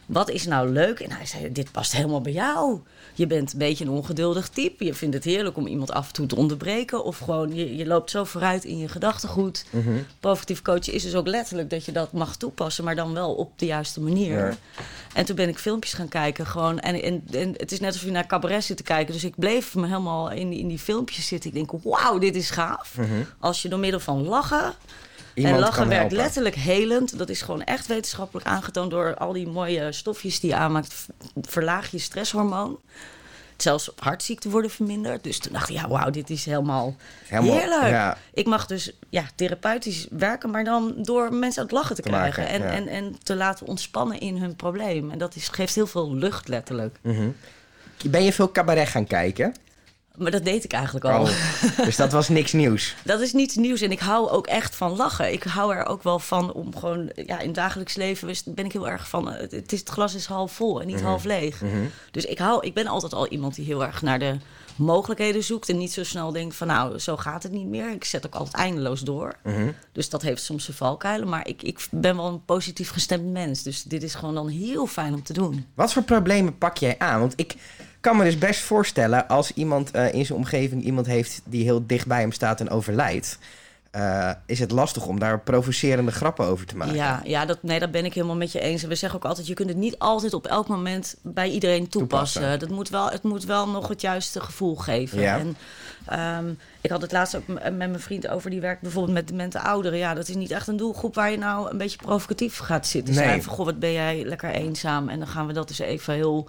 Wat 0.06 0.30
is 0.30 0.46
nou 0.46 0.68
leuk? 0.68 1.00
En 1.00 1.12
hij 1.12 1.26
zei, 1.26 1.52
dit 1.52 1.72
past 1.72 1.92
helemaal 1.92 2.20
bij 2.20 2.32
jou. 2.32 2.80
Je 3.14 3.26
bent 3.26 3.52
een 3.52 3.58
beetje 3.58 3.84
een 3.84 3.90
ongeduldig 3.90 4.48
type. 4.48 4.84
Je 4.84 4.94
vindt 4.94 5.14
het 5.14 5.24
heerlijk 5.24 5.56
om 5.56 5.66
iemand 5.66 5.92
af 5.92 6.06
en 6.06 6.12
toe 6.12 6.26
te 6.26 6.36
onderbreken. 6.36 7.04
Of 7.04 7.18
gewoon, 7.18 7.54
je, 7.54 7.76
je 7.76 7.86
loopt 7.86 8.10
zo 8.10 8.24
vooruit 8.24 8.64
in 8.64 8.78
je 8.78 8.88
gedachtegoed. 8.88 9.64
Positief 10.20 10.62
coachen 10.62 10.92
is 10.92 11.02
dus 11.02 11.14
ook 11.14 11.26
letterlijk 11.26 11.70
dat 11.70 11.84
je 11.84 11.92
dat 11.92 12.12
mag 12.12 12.36
toepassen. 12.36 12.84
Maar 12.84 12.96
dan 12.96 13.14
wel 13.14 13.34
op 13.34 13.58
de 13.58 13.66
juiste 13.66 14.00
manier. 14.00 14.38
Ja. 14.38 14.56
En 15.14 15.24
toen 15.24 15.36
ben 15.36 15.48
ik 15.48 15.58
filmpjes 15.58 15.92
gaan 15.92 16.08
kijken. 16.08 16.46
Gewoon, 16.46 16.78
en, 16.78 17.02
en, 17.02 17.24
en 17.32 17.54
het 17.56 17.72
is 17.72 17.80
net 17.80 17.92
alsof 17.92 18.04
je 18.04 18.10
naar 18.10 18.26
cabaret 18.26 18.64
zit 18.64 18.76
te 18.76 18.82
kijken. 18.82 19.12
Dus 19.12 19.24
ik 19.24 19.34
bleef 19.36 19.74
me 19.74 19.86
helemaal 19.86 20.30
in, 20.30 20.52
in 20.52 20.68
die 20.68 20.78
filmpjes 20.78 21.26
zitten. 21.26 21.50
Ik 21.50 21.56
denk, 21.56 21.82
wauw, 21.82 22.18
dit 22.18 22.36
is 22.36 22.50
gaaf. 22.50 22.96
Als 23.38 23.62
je 23.62 23.68
door 23.68 23.78
middel 23.78 24.00
van 24.00 24.22
lachen... 24.22 24.74
Iemand 25.40 25.56
en 25.56 25.60
lachen 25.68 25.88
werkt 25.88 26.12
letterlijk 26.12 26.54
helend. 26.54 27.18
Dat 27.18 27.28
is 27.28 27.42
gewoon 27.42 27.64
echt 27.64 27.86
wetenschappelijk 27.86 28.46
aangetoond... 28.46 28.90
door 28.90 29.14
al 29.14 29.32
die 29.32 29.48
mooie 29.48 29.92
stofjes 29.92 30.40
die 30.40 30.50
je 30.50 30.56
aanmaakt. 30.56 31.06
Verlaag 31.42 31.90
je 31.90 31.98
stresshormoon. 31.98 32.78
Zelfs 33.56 33.90
hartziekten 33.98 34.50
worden 34.50 34.70
verminderd. 34.70 35.24
Dus 35.24 35.38
toen 35.38 35.52
dacht 35.52 35.68
ik, 35.68 35.74
ja, 35.74 35.88
wauw, 35.88 36.10
dit 36.10 36.30
is 36.30 36.44
helemaal, 36.44 36.96
Helemaal, 37.26 37.56
heerlijk. 37.58 37.90
ja. 37.90 38.16
Ik 38.34 38.46
mag 38.46 38.66
dus 38.66 38.92
ja, 39.08 39.24
therapeutisch 39.34 40.06
werken, 40.10 40.50
maar 40.50 40.64
dan 40.64 40.94
door 40.96 41.34
mensen 41.34 41.60
aan 41.62 41.68
het 41.68 41.76
lachen 41.76 41.96
te, 41.96 42.02
Te 42.02 42.08
krijgen. 42.08 42.42
maken, 42.42 42.60
en, 42.60 42.68
ja. 42.68 42.74
en, 42.76 42.88
en 42.88 43.16
te 43.22 43.34
laten 43.36 43.66
ontspannen 43.66 44.20
in 44.20 44.36
hun 44.36 44.56
probleem. 44.56 45.10
En 45.10 45.18
dat 45.18 45.34
is, 45.36 45.48
geeft 45.48 45.74
heel 45.74 45.86
veel 45.86 46.14
lucht, 46.14 46.48
letterlijk. 46.48 46.96
Ben 48.04 48.22
je 48.24 48.32
veel 48.32 48.52
cabaret 48.52 48.88
gaan 48.88 49.06
kijken? 49.06 49.54
Maar 50.20 50.30
dat 50.30 50.44
deed 50.44 50.64
ik 50.64 50.72
eigenlijk 50.72 51.04
al. 51.04 51.20
Oh, 51.22 51.28
dus 51.84 51.96
dat 51.96 52.12
was 52.12 52.28
niks 52.28 52.52
nieuws. 52.52 52.94
Dat 53.04 53.20
is 53.20 53.32
niets 53.32 53.56
nieuws 53.56 53.80
en 53.80 53.90
ik 53.90 53.98
hou 54.00 54.28
ook 54.30 54.46
echt 54.46 54.76
van 54.76 54.96
lachen. 54.96 55.32
Ik 55.32 55.42
hou 55.42 55.74
er 55.74 55.86
ook 55.86 56.02
wel 56.02 56.18
van 56.18 56.52
om 56.52 56.76
gewoon... 56.76 57.10
Ja, 57.14 57.38
in 57.38 57.46
het 57.46 57.54
dagelijks 57.54 57.94
leven 57.94 58.34
ben 58.44 58.64
ik 58.64 58.72
heel 58.72 58.88
erg 58.88 59.08
van... 59.08 59.32
eh, 59.32 59.40
Het, 59.40 59.52
het, 59.52 59.72
is, 59.72 59.78
het 59.78 59.88
glas 59.88 60.14
is 60.14 60.26
half 60.26 60.52
vol 60.52 60.80
en 60.80 60.86
niet 60.86 61.00
half 61.00 61.24
leeg. 61.24 61.62
Dus 62.10 62.24
ik, 62.24 62.38
hou, 62.38 62.66
ik 62.66 62.74
ben 62.74 62.86
altijd 62.86 63.14
al 63.14 63.28
iemand 63.28 63.54
die 63.54 63.64
heel 63.64 63.84
erg 63.84 64.02
naar 64.02 64.18
de 64.18 64.36
mogelijkheden 64.76 65.44
zoekt... 65.44 65.68
en 65.68 65.78
niet 65.78 65.92
zo 65.92 66.04
snel 66.04 66.32
denkt 66.32 66.56
van 66.56 66.66
nou, 66.66 66.98
zo 66.98 67.16
gaat 67.16 67.42
het 67.42 67.52
niet 67.52 67.66
meer. 67.66 67.90
Ik 67.90 68.04
zet 68.04 68.26
ook 68.26 68.34
altijd 68.34 68.54
eindeloos 68.56 69.00
door. 69.00 69.34
Dus 69.92 70.08
dat 70.08 70.22
heeft 70.22 70.42
soms 70.42 70.64
zijn 70.64 70.76
valkuilen. 70.76 71.28
Maar 71.28 71.48
ik, 71.48 71.62
ik 71.62 71.86
ben 71.90 72.16
wel 72.16 72.26
een 72.26 72.44
positief 72.44 72.90
gestemd 72.90 73.32
mens. 73.32 73.62
Dus 73.62 73.82
dit 73.82 74.02
is 74.02 74.14
gewoon 74.14 74.34
dan 74.34 74.48
heel 74.48 74.86
fijn 74.86 75.14
om 75.14 75.22
te 75.22 75.32
doen. 75.32 75.66
Wat 75.74 75.92
voor 75.92 76.02
problemen 76.02 76.58
pak 76.58 76.76
jij 76.76 76.94
aan? 76.98 77.20
Want 77.20 77.32
ik 77.36 77.54
kan 78.00 78.16
me 78.16 78.24
dus 78.24 78.38
best 78.38 78.60
voorstellen 78.60 79.28
als 79.28 79.52
iemand 79.54 79.90
eh, 79.90 80.14
in 80.14 80.26
zijn 80.26 80.38
omgeving 80.38 80.82
iemand 80.82 81.06
heeft 81.06 81.40
die 81.44 81.64
heel 81.64 81.86
dicht 81.86 82.06
bij 82.06 82.20
hem 82.20 82.32
staat 82.32 82.60
en 82.60 82.70
overlijdt. 82.70 83.38
eh, 83.90 84.30
is 84.46 84.58
het 84.58 84.70
lastig 84.70 85.06
om 85.06 85.18
daar 85.18 85.40
provocerende 85.40 86.10
grappen 86.12 86.46
over 86.46 86.66
te 86.66 86.76
maken. 86.76 86.94
Ja, 86.94 87.20
ja 87.24 87.44
dat, 87.46 87.62
nee, 87.62 87.78
dat 87.78 87.90
ben 87.90 88.04
ik 88.04 88.14
helemaal 88.14 88.36
met 88.36 88.52
je 88.52 88.60
eens. 88.60 88.82
En 88.82 88.88
we 88.88 88.94
zeggen 88.94 89.18
ook 89.18 89.24
altijd, 89.24 89.46
je 89.46 89.54
kunt 89.54 89.68
het 89.68 89.78
niet 89.78 89.98
altijd 89.98 90.34
op 90.34 90.46
elk 90.46 90.68
moment 90.68 91.16
bij 91.22 91.48
iedereen 91.48 91.88
toepassen. 91.88 92.40
Toepassen. 92.40 92.68
Dat 92.68 92.76
moet 92.76 92.88
wel, 92.88 93.10
het 93.10 93.22
moet 93.22 93.44
wel 93.44 93.68
nog 93.68 93.88
het 93.88 94.00
juiste 94.00 94.40
gevoel 94.40 94.76
geven. 94.76 95.20
Ja. 95.20 95.38
En, 95.38 95.56
ehm, 96.06 96.52
ik 96.80 96.90
had 96.90 97.02
het 97.02 97.12
laatst 97.12 97.36
ook 97.36 97.46
met 97.46 97.76
mijn 97.76 98.00
vriend 98.00 98.28
over, 98.28 98.50
die 98.50 98.60
werkt 98.60 98.80
bijvoorbeeld 98.82 99.14
met 99.14 99.28
demente 99.28 99.60
ouderen. 99.60 99.98
Ja, 99.98 100.14
dat 100.14 100.28
is 100.28 100.34
niet 100.34 100.50
echt 100.50 100.66
een 100.68 100.76
doelgroep 100.76 101.14
waar 101.14 101.30
je 101.30 101.38
nou 101.38 101.70
een 101.70 101.78
beetje 101.78 101.96
provocatief 101.96 102.58
gaat 102.58 102.86
zitten. 102.86 103.14
Nee. 103.14 103.24
Zijn 103.24 103.42
van, 103.42 103.52
goh, 103.54 103.64
wat 103.64 103.78
ben 103.78 103.92
jij 103.92 104.24
lekker 104.24 104.50
eenzaam? 104.50 105.08
En 105.08 105.18
dan 105.18 105.28
gaan 105.28 105.46
we 105.46 105.52
dat 105.52 105.68
dus 105.68 105.78
even 105.78 106.14
heel... 106.14 106.48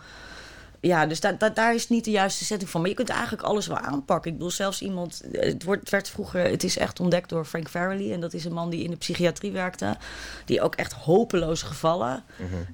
Ja, 0.82 1.06
dus 1.06 1.20
da, 1.20 1.32
da- 1.32 1.50
daar 1.50 1.74
is 1.76 1.90
niet 1.90 2.06
de 2.06 2.12
juiste 2.12 2.46
setting 2.46 2.70
van. 2.70 2.82
Maar 2.82 2.90
je 2.90 2.96
kunt 2.96 3.10
eigenlijk 3.10 3.44
alles 3.44 3.68
wel 3.68 3.78
aanpakken. 3.78 4.32
Ik 4.32 4.38
bedoel, 4.38 4.52
zelfs 4.52 4.82
iemand... 4.82 5.22
Het, 5.32 5.64
wordt, 5.64 5.82
het 5.82 5.90
werd 5.90 6.10
vroeger... 6.10 6.44
Het 6.44 6.64
is 6.64 6.78
echt 6.78 7.00
ontdekt 7.00 7.30
door 7.30 7.46
Frank 7.46 7.70
Farrelly. 7.70 8.12
En 8.14 8.20
dat 8.20 8.34
is 8.34 8.46
een 8.46 8.54
man 8.54 8.70
die 8.70 8.84
in 8.84 8.90
de 8.90 8.96
psychiatrie 8.98 9.52
werkte. 9.52 9.98
Die 10.46 10.62
ook 10.62 10.76
echt 10.76 10.94
hopeloos 10.94 11.62
gevallen. 11.62 12.24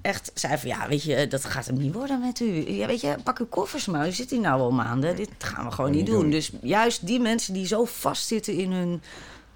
Echt 0.02 0.32
zei 0.34 0.58
van, 0.58 0.70
ja, 0.70 0.88
weet 0.88 1.04
je, 1.04 1.28
dat 1.28 1.46
gaat 1.46 1.66
hem 1.66 1.78
niet 1.78 1.94
worden 1.94 2.20
met 2.20 2.40
u. 2.40 2.72
Ja, 2.72 2.88
weet 2.88 3.02
je, 3.02 3.16
pak 3.24 3.40
uw 3.40 3.48
koffers 3.48 3.86
maar. 3.86 4.08
U 4.08 4.12
zit 4.12 4.30
hier 4.30 4.40
nou 4.40 4.62
al 4.62 4.72
maanden. 4.72 5.16
Dit 5.16 5.30
gaan 5.38 5.66
we 5.66 5.72
gewoon 5.72 5.92
niet 5.92 6.00
Niet 6.00 6.10
doen. 6.10 6.22
doen. 6.22 6.30
Dus 6.30 6.52
juist 6.62 7.06
die 7.08 7.20
mensen 7.20 7.54
die 7.54 7.68
zo 7.68 7.86
vastzitten 7.86 8.54
in 8.54 8.72
hun 8.72 9.02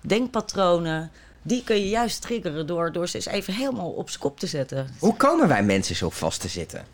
denkpatronen... 0.01 1.11
Die 1.43 1.63
kun 1.63 1.75
je 1.75 1.89
juist 1.89 2.21
triggeren 2.21 2.67
door, 2.67 2.91
door 2.91 3.07
ze 3.07 3.15
eens 3.15 3.25
even 3.25 3.53
helemaal 3.53 3.89
op 3.89 4.09
z'n 4.09 4.19
kop 4.19 4.39
te 4.39 4.47
zetten. 4.47 4.87
Hoe 4.99 5.15
komen 5.15 5.47
wij 5.47 5.63
mensen 5.63 5.95
zo 5.95 6.09
vast 6.09 6.41
te 6.41 6.47
zitten? 6.47 6.85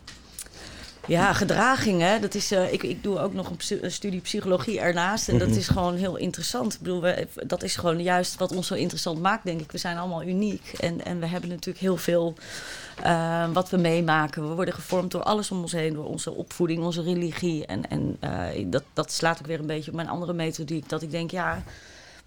Ja, 1.08 1.32
gedraging, 1.32 2.00
hè. 2.00 2.20
Dat 2.20 2.34
is, 2.34 2.50
eh, 2.50 2.72
ik, 2.72 2.82
ik 2.82 3.02
doe 3.02 3.18
ook 3.18 3.32
nog 3.32 3.50
een, 3.50 3.90
studie 3.90 4.20
psychologie 4.20 4.80
ernaast. 4.80 5.28
En 5.28 5.38
dat 5.38 5.48
is 5.48 5.68
gewoon 5.68 5.94
heel 5.94 6.16
interessant. 6.16 6.74
Ik 6.74 6.80
bedoel, 6.80 7.00
we, 7.00 7.26
dat 7.46 7.62
is 7.62 7.76
gewoon 7.76 8.02
juist 8.02 8.36
wat 8.36 8.52
ons 8.52 8.66
zo 8.66 8.74
interessant 8.74 9.20
maakt, 9.20 9.44
denk 9.44 9.60
ik. 9.60 9.72
We 9.72 9.78
zijn 9.78 9.96
allemaal 9.96 10.22
uniek. 10.22 10.72
En, 10.80 11.04
en 11.04 11.20
we 11.20 11.26
hebben 11.26 11.50
natuurlijk 11.50 11.78
heel 11.78 11.96
veel 11.96 12.34
eh, 13.02 13.48
wat 13.52 13.70
we 13.70 13.76
meemaken. 13.76 14.48
We 14.48 14.54
worden 14.54 14.74
gevormd 14.74 15.10
door 15.10 15.22
alles 15.22 15.50
om 15.50 15.60
ons 15.60 15.72
heen. 15.72 15.94
Door 15.94 16.06
onze 16.06 16.32
opvoeding, 16.32 16.82
onze 16.82 17.02
religie. 17.02 17.66
En, 17.66 17.90
en 17.90 18.16
eh, 18.20 18.64
dat, 18.66 18.82
dat 18.92 19.12
slaat 19.12 19.38
ook 19.38 19.46
weer 19.46 19.60
een 19.60 19.66
beetje 19.66 19.90
op 19.90 19.96
mijn 19.96 20.08
andere 20.08 20.32
methodiek. 20.32 20.88
Dat 20.88 21.02
ik 21.02 21.10
denk, 21.10 21.30
ja... 21.30 21.62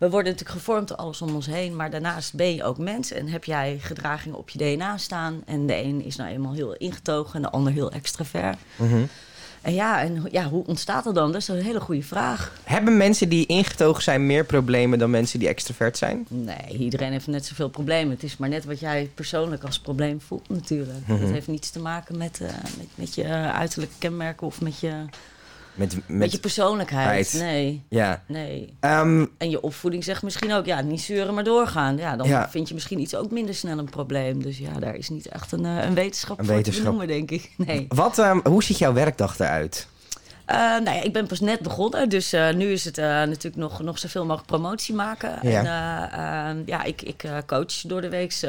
We 0.02 0.10
worden 0.10 0.32
natuurlijk 0.32 0.60
gevormd 0.60 0.88
door 0.88 0.98
alles 0.98 1.22
om 1.22 1.36
ons 1.36 1.46
heen, 1.46 1.76
maar 1.76 1.90
daarnaast 1.90 2.34
ben 2.34 2.56
je 2.56 2.64
ook 2.64 2.78
mens 2.78 3.12
en 3.12 3.28
heb 3.28 3.44
jij 3.44 3.78
gedragingen 3.82 4.38
op 4.38 4.50
je 4.50 4.58
DNA 4.58 4.98
staan. 4.98 5.42
En 5.46 5.66
de 5.66 5.84
een 5.84 6.06
is 6.06 6.16
nou 6.16 6.30
eenmaal 6.30 6.54
heel 6.54 6.76
ingetogen 6.76 7.36
en 7.36 7.42
de 7.42 7.50
ander 7.50 7.74
heel 7.74 7.92
extravert. 7.92 8.58
En 9.62 9.74
ja, 9.74 10.02
en 10.02 10.24
ja, 10.32 10.50
hoe 10.50 10.66
ontstaat 10.66 11.04
dat 11.04 11.16
dan? 11.16 11.32
Dat 11.32 11.42
is 11.42 11.48
een 11.48 11.62
hele 11.62 11.80
goede 11.80 12.04
vraag. 12.04 12.54
Hebben 12.64 12.98
mensen 12.98 13.30
die 13.30 13.46
ingetogen 13.46 14.04
zijn 14.04 14.26
meer 14.26 14.46
problemen 14.46 15.00
dan 15.00 15.10
mensen 15.10 15.40
die 15.40 15.48
extravert 15.48 15.98
zijn? 15.98 16.26
Nee, 16.30 16.78
iedereen 16.78 17.12
heeft 17.12 17.28
net 17.28 17.46
zoveel 17.46 17.70
problemen. 17.70 18.14
Het 18.14 18.24
is 18.24 18.38
maar 18.38 18.50
net 18.50 18.66
wat 18.66 18.80
jij 18.80 19.10
persoonlijk 19.16 19.64
als 19.64 19.80
probleem 19.80 20.22
voelt 20.22 20.50
natuurlijk. 20.50 21.08
Dat 21.08 21.20
heeft 21.20 21.48
niets 21.48 21.70
te 21.70 21.80
maken 21.80 22.18
met, 22.18 22.42
eh, 22.42 22.48
met, 22.78 22.88
met 22.96 23.16
je 23.16 23.28
uiterlijke 23.54 23.96
kenmerken 23.98 24.48
of 24.48 24.62
met 24.62 24.80
je, 24.80 24.94
Met, 25.82 25.94
met, 25.96 26.18
met 26.18 26.32
je 26.32 26.40
persoonlijkheid. 26.40 27.08
Heid. 27.32 27.34
Nee, 27.34 27.84
ja. 27.90 28.24
nee. 28.28 28.74
Ehm, 28.80 29.26
En 29.38 29.50
je 29.50 29.62
opvoeding 29.62 30.04
zegt 30.04 30.24
misschien 30.24 30.54
ook, 30.54 30.66
ja, 30.66 30.82
niet 30.82 31.02
zeuren, 31.02 31.34
maar 31.34 31.44
doorgaan. 31.44 31.98
Ja, 31.98 32.16
dan 32.16 32.28
Ja. 32.28 32.50
vind 32.50 32.68
je 32.68 32.74
misschien 32.74 33.00
iets 33.00 33.16
ook 33.16 33.32
minder 33.32 33.56
snel 33.56 33.78
een 33.78 33.90
probleem. 33.90 34.44
Dus 34.44 34.58
ja, 34.58 34.80
daar 34.80 34.96
is 34.96 35.10
niet 35.10 35.28
echt 35.28 35.52
een, 35.52 35.66
eh, 35.66 35.84
een 35.84 35.94
wetenschap 35.94 36.40
Een 36.40 36.46
voor 36.46 36.56
wetenschap. 36.56 36.84
te 36.84 36.90
noemen, 36.90 37.08
denk 37.08 37.32
ik. 37.32 37.52
Nee. 37.68 37.86
wat, 37.90 38.18
ehm, 38.20 38.40
hoe 38.44 38.64
ziet 38.64 38.78
jouw 38.78 38.94
werkdag 38.94 39.40
eruit? 39.40 39.88
Eh, 40.46 40.58
nou 40.58 40.84
ja, 40.84 41.02
ik 41.02 41.14
ben 41.14 41.28
pas 41.28 41.40
net 41.40 41.60
begonnen, 41.60 42.10
dus 42.10 42.34
eh, 42.34 42.54
nu 42.54 42.72
is 42.72 42.86
het 42.86 42.96
natuurlijk 42.98 43.56
nog, 43.56 43.82
nog 43.82 44.00
zoveel 44.00 44.26
mogelijk 44.26 44.48
promotie 44.48 44.96
maken. 44.96 45.50
Ja. 45.50 45.60
En 45.60 45.66
eh, 45.66 46.50
eh, 46.50 46.58
ja, 46.66 46.84
ik, 46.84 47.02
ik 47.02 47.24
coach 47.46 47.74
door 47.82 48.02
de 48.02 48.10
week 48.10 48.40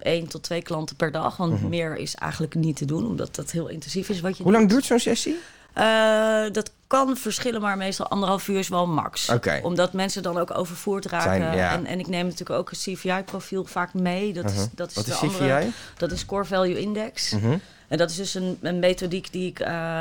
één 0.00 0.28
tot 0.28 0.42
twee 0.42 0.62
klanten 0.62 0.96
per 0.96 1.12
dag. 1.12 1.36
Want 1.36 1.68
meer 1.68 1.96
is 1.96 2.14
eigenlijk 2.14 2.54
niet 2.54 2.76
te 2.76 2.84
doen, 2.84 3.06
omdat 3.06 3.34
dat 3.34 3.50
heel 3.50 3.68
intensief 3.68 4.08
is 4.08 4.20
wat 4.20 4.36
je 4.36 4.42
Hoe 4.42 4.52
lang 4.52 4.68
duurt 4.68 4.84
zo'n 4.84 4.98
sessie? 4.98 5.36
Eh, 5.78 6.52
dat 6.52 6.72
kan 6.86 7.16
verschillen, 7.16 7.60
maar 7.60 7.76
meestal 7.76 8.08
anderhalf 8.08 8.48
uur 8.48 8.58
is 8.58 8.68
wel 8.68 8.86
max. 8.86 9.30
Omdat 9.62 9.92
mensen 9.92 10.22
dan 10.22 10.38
ook 10.38 10.58
overvoerd 10.58 11.06
raken. 11.06 11.30
Zijn, 11.40 11.56
ja. 11.56 11.72
en, 11.72 11.86
en 11.86 11.98
ik 11.98 12.06
neem 12.06 12.24
natuurlijk 12.24 12.58
ook 12.60 12.70
het 12.70 12.78
CVI-profiel 12.78 13.64
vaak 13.64 13.94
mee. 13.94 14.32
Dat 14.32 14.50
is, 14.50 14.66
dat 14.74 14.88
is 14.90 14.94
Wat 14.94 15.04
de 15.04 15.10
is 15.10 15.20
andere- 15.20 15.58
CVI? 15.58 15.72
Dat 15.96 16.12
is 16.12 16.24
Core 16.26 16.44
Value 16.44 16.80
Index. 16.80 17.32
Mhm. 17.32 17.56
En 17.88 17.98
dat 17.98 18.10
is 18.10 18.16
dus 18.16 18.34
een, 18.34 18.58
een 18.62 18.78
methodiek 18.78 19.32
die 19.32 19.46
ik 19.48 19.60
eh, 19.60 20.00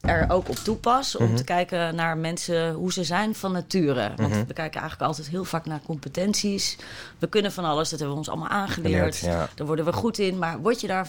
er 0.00 0.24
ook 0.28 0.48
op 0.48 0.56
toepas. 0.56 1.16
Om 1.16 1.36
te 1.36 1.44
kijken 1.44 1.94
naar 1.94 2.16
mensen, 2.16 2.72
hoe 2.72 2.92
ze 2.92 3.04
zijn 3.04 3.34
van 3.34 3.52
nature. 3.52 4.12
Want 4.16 4.32
we 4.34 4.52
kijken 4.54 4.80
eigenlijk 4.80 5.02
altijd 5.02 5.28
heel 5.28 5.44
vaak 5.44 5.66
naar 5.66 5.80
competenties. 5.86 6.76
We 7.18 7.26
kunnen 7.28 7.52
van 7.52 7.64
alles, 7.64 7.88
dat 7.90 7.98
hebben 7.98 8.10
we 8.18 8.22
ons 8.22 8.28
allemaal 8.30 8.48
aangeleerd. 8.48 9.16
Geleerd, 9.16 9.38
ja. 9.38 9.48
Daar 9.54 9.66
worden 9.66 9.84
we 9.84 9.92
goed 9.92 10.18
in. 10.18 10.38
Maar 10.38 10.58
word 10.60 10.80
je 10.80 10.86
daar 10.86 11.08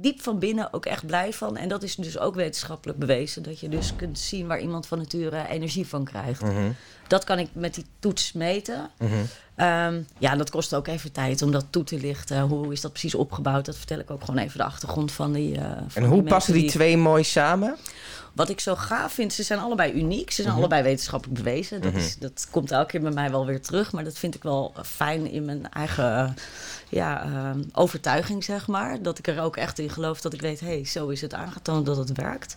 diep 0.00 0.22
van 0.22 0.38
binnen 0.38 0.72
ook 0.72 0.86
echt 0.86 1.06
blij 1.06 1.32
van? 1.32 1.56
En 1.56 1.68
dat 1.68 1.82
is 1.82 1.94
dus 1.94 2.18
ook 2.18 2.34
wetenschappelijk 2.34 2.98
bewezen. 2.98 3.42
Dat 3.42 3.60
je 3.60 3.68
dus 3.68 3.96
kunt 3.96 4.18
zien 4.18 4.46
waar 4.46 4.60
iemand 4.60 4.86
van 4.86 4.98
nature 4.98 5.48
energie 5.48 5.86
van 5.86 6.04
krijgt. 6.04 6.42
Mhm. 6.42 6.70
Dat 7.06 7.24
kan 7.24 7.38
ik 7.38 7.48
met 7.52 7.74
die 7.74 7.86
toets 7.98 8.32
meten. 8.32 8.90
Ehm, 9.54 10.02
ja, 10.18 10.36
dat 10.36 10.50
kost 10.50 10.74
ook 10.74 10.86
even 10.86 11.12
tijd 11.12 11.42
om 11.42 11.50
dat 11.50 11.66
toe 11.70 11.84
te 11.84 11.98
lichten. 11.98 12.40
Hoe 12.40 12.72
is 12.72 12.80
dat 12.80 12.90
precies 12.90 13.14
opgebouwd? 13.14 13.64
Dat 13.64 13.76
vertel 13.76 13.98
ik 13.98 14.10
ook 14.10 14.24
gewoon 14.24 14.40
even 14.40 14.58
de 14.58 14.64
achtergrond 14.64 15.12
van 15.12 15.32
die. 15.32 15.54
van 15.88 16.02
En 16.02 16.08
hoe 16.08 16.20
die 16.20 16.30
passen 16.30 16.52
die 16.52 16.70
twee 16.70 16.96
mooi 16.96 17.24
samen? 17.24 17.76
Wat 18.34 18.48
ik 18.48 18.60
zo 18.60 18.74
gaaf 18.76 19.12
vind, 19.12 19.32
ze 19.32 19.42
zijn 19.42 19.58
allebei 19.60 19.92
uniek. 19.92 20.30
Ze 20.30 20.34
zijn 20.42 20.48
Mhm. 20.48 20.58
allebei 20.58 20.82
wetenschappelijk 20.82 21.42
bewezen. 21.42 21.80
Dat, 21.80 21.94
is, 21.94 22.16
dat 22.18 22.46
komt 22.50 22.70
elke 22.70 22.86
keer 22.90 23.00
bij 23.00 23.10
mij 23.10 23.30
wel 23.30 23.46
weer 23.46 23.60
terug. 23.62 23.92
Maar 23.92 24.04
dat 24.04 24.18
vind 24.18 24.34
ik 24.34 24.42
wel 24.42 24.74
fijn 24.84 25.30
in 25.30 25.44
mijn 25.44 25.70
eigen 25.72 26.16
eh, 26.26 26.30
ja, 26.88 27.22
eh, 27.24 27.50
overtuiging, 27.72 28.44
zeg 28.44 28.66
maar. 28.66 29.02
Dat 29.02 29.18
ik 29.18 29.26
er 29.26 29.40
ook 29.40 29.56
echt 29.56 29.78
in 29.78 29.90
geloof 29.90 30.20
dat 30.20 30.32
ik 30.32 30.40
weet... 30.40 30.60
hé, 30.60 30.66
hey, 30.66 30.84
zo 30.84 31.08
is 31.08 31.20
het 31.20 31.34
aangetoond 31.34 31.86
dat 31.86 31.96
het 31.96 32.12
werkt. 32.16 32.56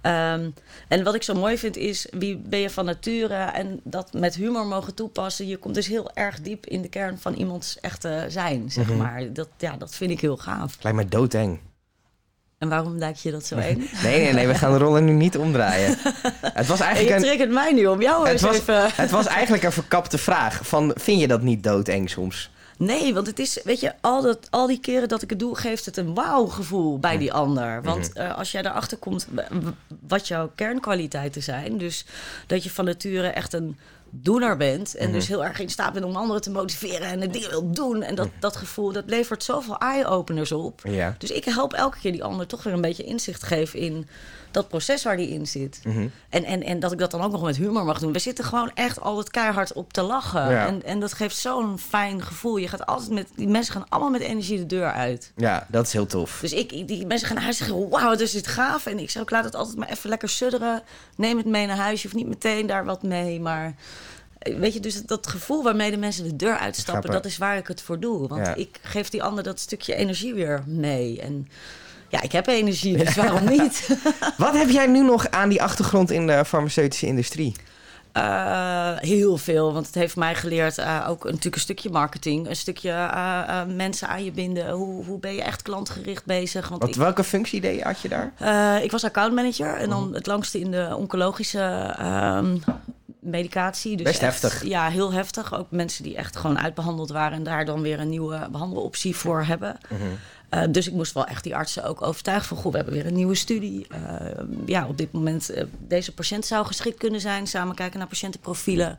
Ehm, 0.00 0.50
en 0.88 1.04
wat 1.04 1.14
ik 1.14 1.22
zo 1.22 1.34
mooi 1.34 1.58
vind 1.58 1.76
is, 1.76 2.06
wie 2.10 2.36
ben 2.36 2.58
je 2.58 2.70
van 2.70 2.84
nature 2.84 3.34
en 3.34 3.80
dat 3.84 4.12
met 4.12 4.34
humor 4.34 4.66
mogen 4.66 4.94
toepassen. 4.94 5.46
Je 5.46 5.56
komt 5.56 5.74
dus 5.74 5.86
heel 5.86 6.10
erg 6.14 6.40
diep 6.40 6.66
in 6.66 6.82
de 6.82 6.88
kern 6.88 7.18
van 7.18 7.34
iemands 7.34 7.80
echte 7.80 8.24
zijn, 8.28 8.70
zeg 8.70 8.86
Mhm. 8.88 8.96
maar. 8.96 9.32
Dat, 9.32 9.48
ja, 9.58 9.76
dat 9.76 9.94
vind 9.94 10.10
ik 10.10 10.20
heel 10.20 10.36
gaaf. 10.36 10.76
Lijkt 10.82 10.98
mij 10.98 11.08
doodeng. 11.08 11.60
En 12.60 12.68
waarom 12.68 12.98
lijkt 12.98 13.20
je 13.20 13.30
dat 13.30 13.46
zo 13.46 13.56
eng? 13.68 13.88
Nee, 14.02 14.22
nee, 14.22 14.32
nee, 14.32 14.46
we 14.46 14.54
gaan 14.54 14.72
de 14.72 14.78
rollen 14.78 15.04
nu 15.04 15.12
niet 15.12 15.36
omdraaien. 15.36 15.96
Het 16.40 16.66
was 16.66 16.80
En 16.80 16.86
je 16.86 16.92
eigenlijk 16.92 17.16
een, 17.16 17.22
triggert 17.22 17.50
mij 17.50 17.72
nu 17.72 17.86
om 17.86 18.02
jou 18.02 18.28
het 18.28 18.40
was, 18.40 18.56
even... 18.56 18.90
het 18.94 19.10
was 19.10 19.26
eigenlijk 19.26 19.62
een 19.62 19.72
verkapte 19.72 20.18
vraag. 20.18 20.60
Van, 20.62 20.92
vind 20.94 21.20
je 21.20 21.28
dat 21.28 21.42
niet 21.42 21.62
doodeng 21.62 22.10
soms? 22.10 22.50
Nee, 22.76 23.14
want 23.14 23.26
het 23.26 23.38
is, 23.38 23.60
weet 23.64 23.80
je, 23.80 23.92
al, 24.00 24.22
dat, 24.22 24.46
al 24.50 24.66
die 24.66 24.80
keren 24.80 25.08
dat 25.08 25.22
ik 25.22 25.30
het 25.30 25.38
doe, 25.38 25.56
geeft 25.56 25.86
het 25.86 25.96
een 25.96 26.14
wauw-gevoel 26.14 26.98
bij 26.98 27.18
die 27.18 27.32
ander. 27.32 27.82
Want 27.82 28.12
eh, 28.12 28.36
als 28.36 28.52
jij 28.52 28.62
erachter 28.62 28.96
komt 28.96 29.26
wat 30.08 30.28
jouw 30.28 30.50
kernkwaliteiten 30.54 31.42
zijn, 31.42 31.78
dus 31.78 32.04
dat 32.46 32.64
je 32.64 32.70
van 32.70 32.84
nature 32.84 33.28
echt 33.28 33.52
een 33.52 33.78
doener 34.10 34.56
bent 34.56 34.94
en 34.94 35.12
dus 35.12 35.28
heel 35.28 35.44
erg 35.44 35.58
in 35.58 35.68
staat 35.68 35.92
bent 35.92 36.04
om 36.04 36.16
anderen 36.16 36.42
te 36.42 36.50
motiveren 36.50 37.06
en 37.06 37.20
de 37.20 37.30
dingen 37.30 37.50
wil 37.50 37.72
doen 37.72 38.02
en 38.02 38.14
dat, 38.14 38.28
dat 38.40 38.56
gevoel, 38.56 38.92
dat 38.92 39.04
levert 39.06 39.44
zoveel 39.44 39.78
eye-openers 39.78 40.52
op. 40.52 40.80
Ja. 40.84 41.14
Dus 41.18 41.30
ik 41.30 41.44
help 41.44 41.72
elke 41.72 41.98
keer 41.98 42.12
die 42.12 42.24
ander 42.24 42.46
toch 42.46 42.62
weer 42.62 42.72
een 42.72 42.80
beetje 42.80 43.04
inzicht 43.04 43.42
geven 43.42 43.78
in 43.78 44.08
dat 44.50 44.68
proces 44.68 45.02
waar 45.02 45.16
die 45.16 45.28
in 45.28 45.46
zit. 45.46 45.80
Mhm. 45.84 46.06
en, 46.28 46.44
en, 46.44 46.62
en 46.62 46.80
dat 46.80 46.92
ik 46.92 46.98
dat 46.98 47.10
dan 47.10 47.20
ook 47.22 47.32
nog 47.32 47.42
met 47.42 47.56
humor 47.56 47.84
mag 47.84 47.98
doen. 47.98 48.12
We 48.12 48.18
zitten 48.18 48.44
gewoon 48.44 48.70
echt 48.74 49.00
altijd 49.00 49.30
keihard 49.30 49.72
op 49.72 49.92
te 49.92 50.02
lachen. 50.02 50.50
Ja. 50.50 50.66
En, 50.66 50.82
en 50.84 51.00
dat 51.00 51.12
geeft 51.12 51.36
zo'n 51.36 51.78
fijn 51.78 52.22
gevoel. 52.22 52.56
Je 52.56 52.68
gaat 52.68 52.86
altijd 52.86 53.10
met, 53.10 53.28
die 53.36 53.48
mensen 53.48 53.72
gaan 53.72 53.86
allemaal 53.88 54.10
met 54.10 54.20
energie 54.20 54.58
de 54.58 54.66
deur 54.66 54.92
uit. 54.92 55.32
Ja, 55.36 55.66
dat 55.68 55.86
is 55.86 55.92
heel 55.92 56.06
tof. 56.06 56.38
Dus 56.40 56.52
ik, 56.52 56.88
die 56.88 57.06
mensen 57.06 57.26
gaan 57.26 57.36
naar 57.36 57.44
huis 57.44 57.60
en 57.60 57.66
zeggen, 57.66 57.88
wauw, 57.88 58.14
dus 58.16 58.32
dit 58.32 58.46
gaaf. 58.46 58.86
En 58.86 58.98
ik 58.98 59.10
zeg, 59.10 59.22
ik 59.22 59.30
laat 59.30 59.44
het 59.44 59.54
altijd 59.54 59.76
maar 59.76 59.88
even 59.88 60.08
lekker 60.10 60.28
sudderen. 60.28 60.82
Neem 61.16 61.36
het 61.36 61.46
mee 61.46 61.66
naar 61.66 61.76
huis. 61.76 62.02
Je 62.02 62.08
hoeft 62.08 62.20
niet 62.20 62.28
meteen 62.28 62.66
daar 62.66 62.84
wat 62.84 63.02
mee, 63.02 63.40
maar... 63.40 63.74
eh, 64.38 64.56
Weet 64.58 64.72
je, 64.74 64.80
dus 64.80 65.02
dat 65.02 65.26
gevoel 65.26 65.62
waarmee 65.62 65.90
de 65.90 65.96
mensen 65.96 66.24
de 66.24 66.36
deur 66.36 66.56
uitstappen, 66.56 67.10
dat 67.10 67.24
is 67.24 67.38
waar 67.38 67.56
ik 67.56 67.66
het 67.66 67.82
voor 67.82 68.00
doe. 68.00 68.28
Want 68.28 68.46
Ja. 68.46 68.54
ik 68.54 68.78
geef 68.82 69.08
die 69.08 69.22
ander 69.22 69.44
dat 69.44 69.60
stukje 69.60 69.94
energie 69.94 70.34
weer 70.34 70.62
mee. 70.66 71.20
En 71.20 71.48
Ja, 72.10 72.22
ik 72.22 72.32
heb 72.32 72.46
energie, 72.46 72.96
dus 72.96 73.14
waarom 73.14 73.48
niet? 73.58 73.96
Wat 74.36 74.54
heb 74.56 74.70
jij 74.70 74.86
nu 74.86 75.02
nog 75.02 75.30
aan 75.30 75.48
die 75.48 75.62
achtergrond 75.62 76.10
in 76.10 76.26
de 76.26 76.44
farmaceutische 76.44 77.06
industrie? 77.06 77.54
Uh, 78.16 78.92
heel 78.96 79.36
veel, 79.36 79.72
want 79.72 79.86
het 79.86 79.94
heeft 79.94 80.16
mij 80.16 80.34
geleerd 80.34 80.78
uh, 80.78 81.06
ook 81.08 81.24
natuurlijk 81.24 81.54
een 81.54 81.60
stukje 81.60 81.90
marketing, 81.90 82.48
een 82.48 82.56
stukje 82.56 82.90
uh, 82.90 83.62
mensen 83.66 84.08
aan 84.08 84.24
je 84.24 84.30
binden. 84.30 84.70
Hoe, 84.70 85.04
hoe 85.04 85.18
ben 85.18 85.34
je 85.34 85.42
echt 85.42 85.62
klantgericht 85.62 86.24
bezig? 86.24 86.68
Want 86.68 86.80
Wat, 86.80 86.90
ik, 86.90 86.96
welke 86.96 87.24
functie 87.24 87.60
deed, 87.60 87.82
had 87.82 88.00
je 88.00 88.08
daar? 88.08 88.32
ik 88.82 88.90
was 88.90 89.04
accountmanager 89.04 89.74
en 89.74 89.88
dan 89.88 90.14
het 90.14 90.26
langste 90.26 90.60
in 90.60 90.70
de 90.70 90.94
oncologische 90.96 91.96
um, 92.00 92.62
medicatie. 93.20 93.96
Dus 93.96 94.06
Best 94.06 94.22
echt, 94.22 94.42
heftig. 94.42 94.64
Ja, 94.64 94.88
heel 94.88 95.12
heftig. 95.12 95.54
Ook 95.54 95.70
mensen 95.70 96.02
die 96.02 96.16
echt 96.16 96.36
gewoon 96.36 96.58
uitbehandeld 96.58 97.10
waren 97.10 97.36
en 97.38 97.42
daar 97.42 97.64
dan 97.64 97.80
weer 97.80 98.00
een 98.00 98.08
nieuwe 98.08 98.48
behandeloptie 98.52 99.16
voor 99.16 99.44
hebben. 99.44 99.78
Mm 99.88 99.98
-hmm. 99.98 100.18
Uh, 100.54 100.62
dus 100.70 100.86
ik 100.86 100.92
moest 100.92 101.12
wel 101.12 101.26
echt 101.26 101.44
die 101.44 101.56
artsen 101.56 101.84
ook 101.84 102.02
overtuigen 102.02 102.48
van... 102.48 102.56
Goh, 102.56 102.70
we 102.70 102.76
hebben 102.76 102.94
weer 102.94 103.06
een 103.06 103.14
nieuwe 103.14 103.34
studie. 103.34 103.86
Uh, 103.92 104.30
ja, 104.66 104.86
op 104.86 104.98
dit 104.98 105.12
moment, 105.12 105.50
uh, 105.50 105.62
deze 105.78 106.14
patiënt 106.14 106.46
zou 106.46 106.66
geschikt 106.66 106.98
kunnen 106.98 107.20
zijn. 107.20 107.46
Samen 107.46 107.74
kijken 107.74 107.98
naar 107.98 108.08
patiëntenprofielen. 108.08 108.98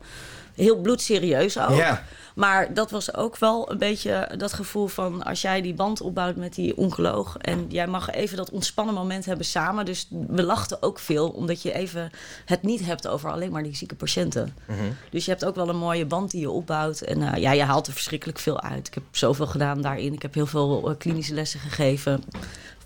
Heel 0.54 0.76
bloedserieus 0.76 1.58
ook. 1.58 1.76
Ja. 1.76 2.04
Maar 2.34 2.74
dat 2.74 2.90
was 2.90 3.14
ook 3.14 3.36
wel 3.38 3.70
een 3.70 3.78
beetje 3.78 4.28
dat 4.36 4.52
gevoel 4.52 4.86
van... 4.86 5.22
als 5.22 5.42
jij 5.42 5.60
die 5.60 5.74
band 5.74 6.00
opbouwt 6.00 6.36
met 6.36 6.54
die 6.54 6.76
oncoloog... 6.76 7.36
en 7.38 7.66
jij 7.68 7.86
mag 7.86 8.10
even 8.10 8.36
dat 8.36 8.50
ontspannen 8.50 8.94
moment 8.94 9.24
hebben 9.24 9.46
samen. 9.46 9.84
Dus 9.84 10.06
we 10.10 10.42
lachten 10.42 10.82
ook 10.82 10.98
veel, 10.98 11.28
omdat 11.28 11.62
je 11.62 11.72
even 11.72 12.10
het 12.44 12.62
niet 12.62 12.84
hebt... 12.86 13.08
over 13.08 13.30
alleen 13.30 13.52
maar 13.52 13.62
die 13.62 13.76
zieke 13.76 13.94
patiënten. 13.94 14.56
Mm 14.66 14.76
-hmm. 14.76 14.96
Dus 15.10 15.24
je 15.24 15.30
hebt 15.30 15.44
ook 15.44 15.54
wel 15.54 15.68
een 15.68 15.76
mooie 15.76 16.06
band 16.06 16.30
die 16.30 16.40
je 16.40 16.50
opbouwt. 16.50 17.00
En 17.00 17.20
uh, 17.20 17.36
ja, 17.36 17.52
je 17.52 17.62
haalt 17.62 17.86
er 17.86 17.92
verschrikkelijk 17.92 18.38
veel 18.38 18.60
uit. 18.60 18.86
Ik 18.86 18.94
heb 18.94 19.02
zoveel 19.10 19.46
gedaan 19.46 19.80
daarin. 19.80 20.12
Ik 20.12 20.22
heb 20.22 20.34
heel 20.34 20.46
veel 20.46 20.90
uh, 20.90 20.96
klinische 20.98 21.34
lessen 21.34 21.60
gegeven. 21.60 22.24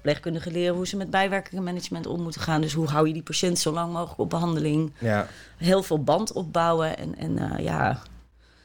Verpleegkundigen 0.07 0.53
leren 0.61 0.75
hoe 0.75 0.87
ze 0.87 0.97
met 0.97 1.11
bijwerkingenmanagement 1.11 2.07
om 2.07 2.23
moeten 2.23 2.41
gaan. 2.41 2.61
Dus 2.61 2.73
hoe 2.73 2.89
hou 2.89 3.07
je 3.07 3.13
die 3.13 3.23
patiënt 3.23 3.59
zo 3.59 3.73
lang 3.73 3.93
mogelijk 3.93 4.21
op 4.21 4.31
behandeling. 4.31 4.93
Ja. 4.99 5.29
Heel 5.57 5.83
veel 5.83 6.03
band 6.03 6.33
opbouwen. 6.33 6.99
En, 6.99 7.17
en 7.19 7.31
uh, 7.31 7.65
ja, 7.65 8.03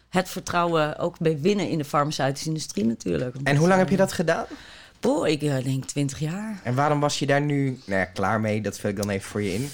het 0.09 0.29
vertrouwen 0.29 0.97
ook 0.97 1.19
bij 1.19 1.39
winnen 1.39 1.69
in 1.69 1.77
de 1.77 1.85
farmaceutische 1.85 2.47
industrie 2.47 2.85
natuurlijk. 2.85 3.35
En 3.43 3.55
hoe 3.55 3.67
lang 3.67 3.79
heb 3.79 3.89
je 3.89 3.97
dat 3.97 4.11
gedaan? 4.11 4.45
Boah, 4.99 5.27
ik 5.27 5.39
denk 5.39 5.85
20 5.85 6.19
jaar. 6.19 6.59
En 6.63 6.75
waarom 6.75 6.99
was 6.99 7.19
je 7.19 7.25
daar 7.25 7.41
nu 7.41 7.79
nou 7.85 7.99
ja, 7.99 8.05
klaar 8.05 8.41
mee? 8.41 8.61
Dat 8.61 8.79
vul 8.79 8.89
ik 8.89 8.95
dan 8.95 9.09
even 9.09 9.29
voor 9.29 9.41
je 9.41 9.53
in. 9.53 9.69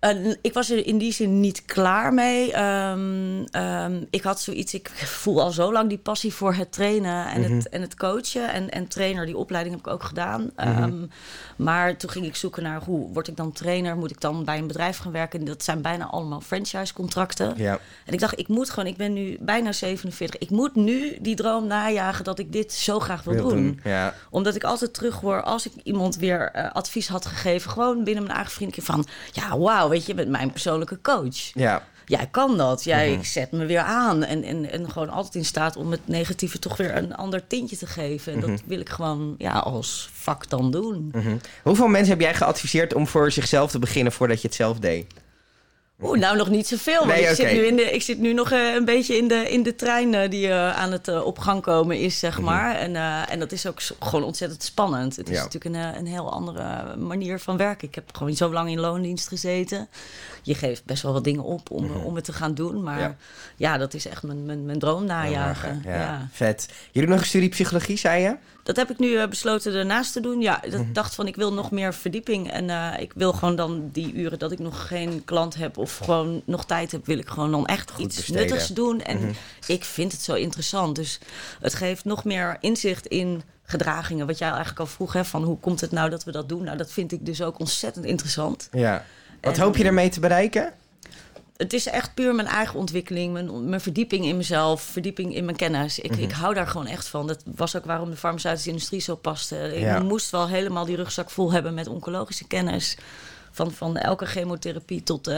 Uh, 0.00 0.34
ik 0.42 0.52
was 0.52 0.70
er 0.70 0.86
in 0.86 0.98
die 0.98 1.12
zin 1.12 1.40
niet 1.40 1.64
klaar 1.64 2.14
mee. 2.14 2.58
Um, 2.62 3.44
um, 3.56 4.06
ik 4.10 4.22
had 4.22 4.40
zoiets, 4.40 4.74
ik 4.74 4.90
voel 5.20 5.40
al 5.40 5.50
zo 5.50 5.72
lang 5.72 5.88
die 5.88 5.98
passie 5.98 6.32
voor 6.34 6.54
het 6.54 6.72
trainen 6.72 7.26
en, 7.26 7.30
Mhm. 7.30 7.38
mm 7.40 7.46
-hmm. 7.46 7.56
het, 7.56 7.68
en 7.68 7.80
het 7.80 7.94
coachen. 7.96 8.52
En, 8.52 8.70
en 8.70 8.88
trainer, 8.88 9.26
die 9.26 9.36
opleiding 9.36 9.76
heb 9.76 9.86
ik 9.86 9.92
ook 9.92 10.02
gedaan. 10.02 10.50
Mhm. 10.56 10.68
Um, 10.68 10.74
mm 10.74 10.82
-hmm. 10.82 11.10
Maar 11.56 11.96
toen 11.96 12.10
ging 12.10 12.26
ik 12.26 12.36
zoeken 12.36 12.62
naar 12.62 12.82
hoe 12.84 13.12
word 13.12 13.28
ik 13.28 13.36
dan 13.36 13.52
trainer? 13.52 13.96
Moet 13.96 14.10
ik 14.10 14.20
dan 14.20 14.44
bij 14.44 14.58
een 14.58 14.66
bedrijf 14.66 14.98
gaan 14.98 15.12
werken? 15.12 15.44
Dat 15.44 15.64
zijn 15.64 15.82
bijna 15.82 16.06
allemaal 16.06 16.40
franchise-contracten. 16.40 17.54
Ja. 17.56 17.78
En 18.06 18.12
ik 18.12 18.20
dacht, 18.20 18.38
ik 18.38 18.48
moet 18.48 18.70
gewoon, 18.70 18.88
ik 18.88 18.96
ben 18.96 19.12
nu 19.12 19.36
bijna 19.40 19.72
47. 19.72 20.40
Ik 20.40 20.50
moet 20.50 20.74
nu 20.74 21.18
die 21.20 21.34
droom 21.36 21.66
najagen 21.66 22.24
dat 22.24 22.38
ik 22.38 22.52
dit 22.52 22.72
zo 22.72 23.00
graag 23.00 23.22
wil, 23.22 23.34
Wil 23.34 23.48
doen. 23.48 23.56
doen, 23.56 23.80
ja. 23.84 24.14
Omdat 24.30 24.54
ik 24.54 24.64
altijd 24.64 24.94
terug 24.94 25.20
hoor, 25.20 25.42
als 25.42 25.66
ik 25.66 25.72
iemand 25.82 26.16
weer 26.16 26.52
uh, 26.56 26.70
advies 26.72 27.08
had 27.08 27.26
gegeven, 27.26 27.70
gewoon 27.70 28.04
binnen 28.04 28.22
mijn 28.22 28.34
eigen 28.34 28.54
vrienden, 28.54 28.82
van 28.82 29.06
ja, 29.32 29.58
wauw, 29.58 29.89
weet 29.90 30.06
je, 30.06 30.14
bent 30.14 30.28
mijn 30.28 30.50
persoonlijke 30.50 30.98
coach. 31.02 31.36
Ja. 31.54 31.82
Jij 32.06 32.26
kan 32.30 32.56
dat. 32.56 32.84
Jij 32.84 33.10
Mhm. 33.12 33.22
zet 33.22 33.52
me 33.52 33.66
weer 33.66 33.80
aan. 33.80 34.22
En, 34.24 34.42
en, 34.42 34.70
en 34.70 34.90
gewoon 34.90 35.08
altijd 35.10 35.34
in 35.34 35.44
staat 35.44 35.76
om 35.76 35.90
het 35.90 36.00
negatieve 36.08 36.58
toch 36.58 36.76
weer 36.76 36.96
een 36.96 37.14
ander 37.16 37.46
tintje 37.46 37.76
te 37.76 37.86
geven. 37.86 38.32
En 38.32 38.38
Mhm. 38.38 38.48
dat 38.50 38.62
wil 38.66 38.80
ik 38.80 38.88
gewoon 38.88 39.34
ja, 39.38 39.52
als 39.52 40.10
vak 40.12 40.48
dan 40.48 40.70
doen. 40.70 41.08
Mhm. 41.12 41.36
Hoeveel 41.62 41.86
mensen 41.88 42.10
heb 42.12 42.20
jij 42.20 42.34
geadviseerd 42.34 42.94
om 42.94 43.06
voor 43.06 43.30
zichzelf 43.32 43.70
te 43.70 43.78
beginnen 43.78 44.12
voordat 44.12 44.40
je 44.40 44.46
het 44.46 44.56
zelf 44.56 44.78
deed? 44.78 45.06
Oeh, 46.02 46.18
nou 46.18 46.36
nog 46.36 46.48
niet 46.48 46.66
zoveel. 46.66 46.98
Want 46.98 47.10
Nee, 47.10 47.22
ik, 47.28 47.34
zit 47.34 47.52
nu 47.52 47.58
in 47.66 47.76
de, 47.76 47.82
ik 47.82 48.02
zit 48.02 48.18
nu 48.18 48.32
nog 48.32 48.50
eh, 48.50 48.74
een 48.74 48.84
beetje 48.84 49.16
in 49.16 49.28
de, 49.28 49.34
in 49.50 49.62
de 49.62 49.74
trein 49.74 50.14
eh, 50.14 50.30
die 50.30 50.48
eh, 50.48 50.76
aan 50.76 50.92
het 50.92 51.22
op 51.22 51.38
gang 51.38 51.62
komen 51.62 51.98
is, 51.98 52.18
zeg 52.18 52.36
Mhm. 52.36 52.44
maar. 52.44 52.74
En, 52.76 52.96
en 53.28 53.38
dat 53.38 53.52
is 53.52 53.66
ook 53.66 53.80
gewoon 54.00 54.24
ontzettend 54.24 54.62
spannend. 54.62 55.16
Het 55.16 55.28
is 55.28 55.36
Ja. 55.36 55.42
natuurlijk 55.42 55.74
een, 55.74 55.98
een 55.98 56.06
heel 56.06 56.32
andere 56.32 56.96
manier 56.96 57.38
van 57.38 57.56
werken. 57.56 57.88
Ik 57.88 57.94
heb 57.94 58.16
gewoon 58.16 58.34
zo 58.36 58.52
lang 58.52 58.70
in 58.70 58.80
loondienst 58.80 59.28
gezeten. 59.28 59.88
Je 60.42 60.54
geeft 60.54 60.84
best 60.84 61.02
wel 61.02 61.12
wat 61.12 61.24
dingen 61.24 61.44
op 61.44 61.70
om, 61.70 61.90
om 62.04 62.14
het 62.14 62.24
te 62.24 62.32
gaan 62.32 62.54
doen. 62.54 62.82
Maar 62.82 62.94
Mhm. 62.94 63.02
Ja. 63.02 63.16
ja, 63.56 63.78
dat 63.78 63.94
is 63.94 64.06
echt 64.06 64.22
mijn, 64.22 64.46
mijn, 64.46 64.64
mijn 64.64 64.78
droom 64.78 65.04
najagen. 65.04 65.82
Ja. 65.84 65.94
ja. 65.94 66.28
Vet. 66.32 66.68
Doet 66.92 67.08
nog 67.08 67.20
een 67.20 67.26
studie 67.26 67.48
psychologie, 67.48 67.96
zei 67.98 68.22
je? 68.22 68.36
Dat 68.62 68.76
heb 68.76 68.90
ik 68.90 68.98
nu 68.98 69.16
eh, 69.16 69.28
besloten 69.28 69.74
ernaast 69.74 70.12
te 70.12 70.20
doen. 70.20 70.40
Ja, 70.40 70.60
Mhm. 70.62 70.70
dat 70.70 70.80
ik 70.80 70.94
dacht 70.94 71.14
van 71.14 71.26
ik 71.26 71.36
wil 71.36 71.52
nog 71.52 71.70
meer 71.70 71.94
verdieping. 71.94 72.50
En 72.50 72.70
eh, 72.70 73.00
ik 73.00 73.12
wil 73.14 73.32
gewoon 73.32 73.56
dan 73.56 73.88
die 73.92 74.12
uren 74.14 74.38
dat 74.38 74.52
ik 74.52 74.58
nog 74.58 74.86
geen 74.88 75.22
klant 75.24 75.54
heb 75.54 75.76
of 75.78 75.96
gewoon 75.98 76.42
nog 76.44 76.64
tijd 76.64 76.92
heb, 76.92 77.06
wil 77.06 77.18
ik 77.18 77.28
gewoon 77.28 77.50
dan 77.50 77.66
echt 77.66 77.90
Goed 77.90 78.00
iets 78.04 78.16
besteden. 78.16 78.40
nuttigs 78.42 78.68
doen. 78.68 79.02
En 79.02 79.16
Mhm. 79.18 79.30
ik 79.66 79.84
vind 79.84 80.12
het 80.12 80.20
zo 80.22 80.34
interessant. 80.34 80.96
Dus 80.96 81.18
het 81.60 81.74
geeft 81.74 82.04
nog 82.04 82.24
meer 82.24 82.56
inzicht 82.60 83.06
in 83.06 83.42
gedragingen. 83.62 84.26
Wat 84.26 84.38
jij 84.38 84.48
eigenlijk 84.48 84.80
al 84.80 84.86
vroeg, 84.86 85.12
hè, 85.12 85.24
van 85.24 85.42
hoe 85.42 85.58
komt 85.58 85.80
het 85.80 85.90
nou 85.90 86.10
dat 86.10 86.24
we 86.24 86.32
dat 86.32 86.48
doen? 86.48 86.64
Nou, 86.64 86.76
dat 86.76 86.92
vind 86.92 87.12
ik 87.12 87.26
dus 87.26 87.42
ook 87.42 87.58
ontzettend 87.58 88.04
interessant. 88.04 88.68
Ja. 88.72 89.04
Wat 89.40 89.56
En- 89.56 89.62
hoop 89.62 89.76
je 89.76 89.84
ermee 89.84 90.08
te 90.08 90.20
bereiken? 90.20 90.72
Het 91.60 91.72
is 91.72 91.86
echt 91.86 92.14
puur 92.14 92.34
mijn 92.34 92.48
eigen 92.48 92.78
ontwikkeling, 92.78 93.32
mijn, 93.32 93.68
mijn 93.68 93.80
verdieping 93.80 94.24
in 94.24 94.36
mezelf, 94.36 94.82
verdieping 94.82 95.34
in 95.34 95.44
mijn 95.44 95.56
kennis. 95.56 95.98
Ik, 95.98 96.10
Mhm. 96.10 96.20
ik 96.20 96.30
hou 96.32 96.54
daar 96.54 96.66
gewoon 96.66 96.86
echt 96.86 97.08
van. 97.08 97.26
Dat 97.26 97.42
was 97.44 97.76
ook 97.76 97.84
waarom 97.84 98.10
de 98.10 98.16
farmaceutische 98.16 98.68
industrie 98.68 99.00
zo 99.00 99.14
paste. 99.16 99.74
Ik 99.76 99.80
Ja. 99.82 99.98
moest 99.98 100.30
wel 100.30 100.48
helemaal 100.48 100.84
die 100.84 100.96
rugzak 100.96 101.30
vol 101.30 101.52
hebben 101.52 101.74
met 101.74 101.86
oncologische 101.88 102.46
kennis. 102.46 102.96
Van, 103.52 103.70
van 103.72 103.96
elke 103.96 104.26
chemotherapie 104.26 105.02
tot, 105.02 105.30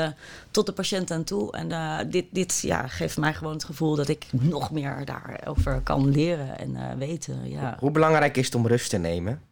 tot 0.50 0.66
de 0.66 0.72
patiënt 0.72 1.10
aan 1.10 1.24
toe. 1.24 1.52
En 1.52 1.72
eh, 1.72 1.98
dit, 2.06 2.24
dit 2.30 2.58
ja, 2.60 2.86
geeft 2.86 3.16
mij 3.16 3.34
gewoon 3.34 3.52
het 3.52 3.64
gevoel 3.64 3.96
dat 3.96 4.08
ik 4.08 4.24
nog 4.30 4.70
meer 4.70 5.02
daarover 5.04 5.80
kan 5.84 6.10
leren 6.10 6.58
en 6.58 6.76
eh, 6.76 6.96
weten. 6.98 7.50
Ja. 7.50 7.76
Hoe 7.78 7.90
belangrijk 7.90 8.36
is 8.36 8.44
het 8.46 8.54
om 8.54 8.66
rust 8.66 8.90
te 8.90 8.96
nemen? 8.98 9.42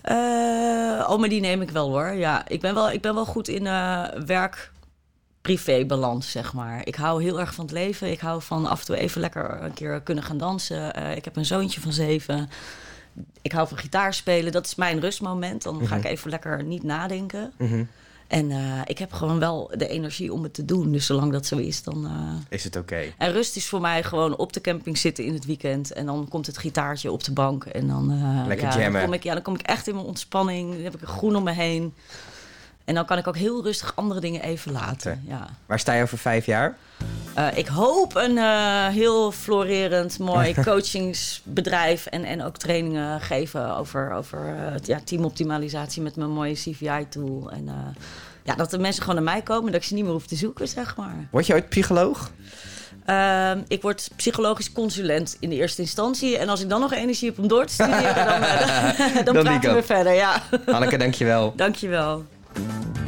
Eh, 0.00 1.06
oh, 1.08 1.18
maar 1.18 1.28
die 1.28 1.40
neem 1.40 1.62
ik 1.62 1.70
wel 1.70 1.88
hoor. 1.88 2.12
Ja, 2.12 2.48
ik 2.48 2.60
ben 2.60 2.74
wel, 2.74 2.90
ik 2.90 3.00
ben 3.00 3.14
wel 3.14 3.24
goed 3.26 3.48
in 3.48 3.66
eh 3.66 4.04
werk-privé-balans, 5.48 6.30
zeg 6.30 6.52
maar. 6.52 6.80
Ik 6.86 6.94
hou 6.94 7.22
heel 7.22 7.40
erg 7.40 7.54
van 7.54 7.64
het 7.64 7.74
leven. 7.74 8.10
Ik 8.10 8.20
hou 8.20 8.42
van 8.42 8.66
af 8.66 8.80
en 8.80 8.86
toe 8.86 8.96
even 8.96 9.20
lekker 9.20 9.62
een 9.62 9.74
keer 9.74 10.00
kunnen 10.00 10.24
gaan 10.24 10.38
dansen. 10.38 10.94
Eh, 10.94 11.16
ik 11.16 11.24
heb 11.24 11.36
een 11.36 11.44
zoontje 11.46 11.80
van 11.80 11.92
zeven. 11.92 12.48
Ik 13.42 13.52
hou 13.52 13.68
van 13.68 13.78
gitaar 13.78 14.14
spelen. 14.14 14.52
Dat 14.52 14.66
is 14.66 14.74
mijn 14.74 15.00
rustmoment. 15.00 15.62
Dan 15.62 15.86
ga 15.86 15.96
ik 15.96 16.04
even 16.04 16.30
lekker 16.30 16.64
niet 16.64 16.82
nadenken. 16.82 17.52
Mhm. 17.58 17.84
En 18.26 18.50
eh, 18.50 18.80
ik 18.84 18.98
heb 18.98 19.12
gewoon 19.12 19.38
wel 19.38 19.70
de 19.76 19.88
energie 19.88 20.32
om 20.32 20.42
het 20.42 20.54
te 20.54 20.64
doen. 20.64 20.92
Dus 20.92 21.06
zolang 21.06 21.32
dat 21.32 21.46
zo 21.46 21.56
is, 21.56 21.82
dan... 21.82 22.06
eh, 22.06 22.12
Is 22.56 22.64
het 22.64 22.76
oké? 22.76 23.02
en 23.18 23.32
rust 23.32 23.56
is 23.56 23.68
voor 23.68 23.80
mij 23.80 24.02
gewoon 24.02 24.36
op 24.36 24.52
de 24.52 24.60
camping 24.60 24.98
zitten 24.98 25.24
in 25.24 25.32
het 25.34 25.44
weekend. 25.44 25.92
En 25.92 26.06
dan 26.06 26.26
komt 26.28 26.46
het 26.46 26.58
gitaartje 26.58 27.10
op 27.12 27.24
de 27.24 27.32
bank. 27.32 27.64
En 27.64 27.88
dan, 27.88 28.06
Lekker 28.46 28.66
ja, 28.66 28.72
jammen. 28.74 28.92
Dan 28.92 29.02
kom, 29.04 29.12
ik, 29.12 29.22
ja, 29.22 29.34
dan 29.34 29.42
kom 29.42 29.54
ik 29.54 29.60
echt 29.62 29.88
in 29.88 29.94
mijn 29.94 30.06
ontspanning. 30.06 30.72
Dan 30.72 30.82
heb 30.82 30.94
ik 30.94 31.08
groen 31.08 31.36
om 31.36 31.42
me 31.44 31.52
heen. 31.52 31.94
En 32.84 32.94
dan 32.94 33.04
kan 33.04 33.18
ik 33.18 33.26
ook 33.26 33.36
heel 33.36 33.62
rustig 33.62 33.92
andere 33.96 34.20
dingen 34.20 34.42
even 34.42 34.72
laten. 34.72 35.22
Ja. 35.26 35.48
Waar 35.66 35.78
sta 35.78 35.92
je 35.92 36.02
over 36.02 36.18
vijf 36.18 36.46
jaar? 36.46 36.76
Eh, 37.34 37.46
ik 37.54 37.66
hoop 37.66 38.14
een 38.14 38.38
eh, 38.38 38.86
heel 38.86 39.32
florerend, 39.32 40.18
mooi 40.18 40.54
coachingsbedrijf. 40.64 42.06
En, 42.06 42.24
en 42.24 42.42
ook 42.42 42.56
trainingen 42.56 43.20
geven 43.20 43.76
over, 43.76 44.12
over 44.12 44.38
eh, 44.38 44.72
ja, 44.84 45.00
teamoptimalisatie 45.04 46.02
met 46.02 46.16
mijn 46.16 46.30
mooie 46.30 46.54
CVI-tool. 46.54 47.50
En 47.50 47.68
ja, 48.42 48.54
dat 48.54 48.70
de 48.70 48.78
mensen 48.78 49.02
gewoon 49.02 49.24
naar 49.24 49.34
mij 49.34 49.42
komen. 49.42 49.72
Dat 49.72 49.80
ik 49.80 49.86
ze 49.86 49.94
niet 49.94 50.04
meer 50.04 50.12
hoef 50.12 50.26
te 50.26 50.36
zoeken, 50.36 50.68
zeg 50.68 50.96
maar. 50.96 51.28
Word 51.30 51.46
je 51.46 51.52
ooit 51.52 51.68
psycholoog? 51.68 52.30
Ehm, 53.04 53.58
ik 53.68 53.82
word 53.82 54.10
psychologisch 54.16 54.72
consulent 54.72 55.36
in 55.40 55.48
de 55.48 55.54
eerste 55.54 55.80
instantie. 55.80 56.38
En 56.38 56.48
als 56.48 56.60
ik 56.60 56.68
dan 56.68 56.80
nog 56.80 56.92
energie 56.92 57.28
heb 57.28 57.38
om 57.38 57.48
door 57.48 57.66
te 57.66 57.72
studeren, 57.72 58.14
dan, 58.14 58.42
eh, 58.42 59.24
dan, 59.24 59.34
die 59.34 59.42
praten 59.42 59.74
we 59.74 59.82
verder. 59.82 60.12
Ja, 60.12 60.42
Hanneke, 60.66 60.96
dankjewel. 60.96 61.52
dankjewel. 61.56 62.24
Bye. 62.54 63.03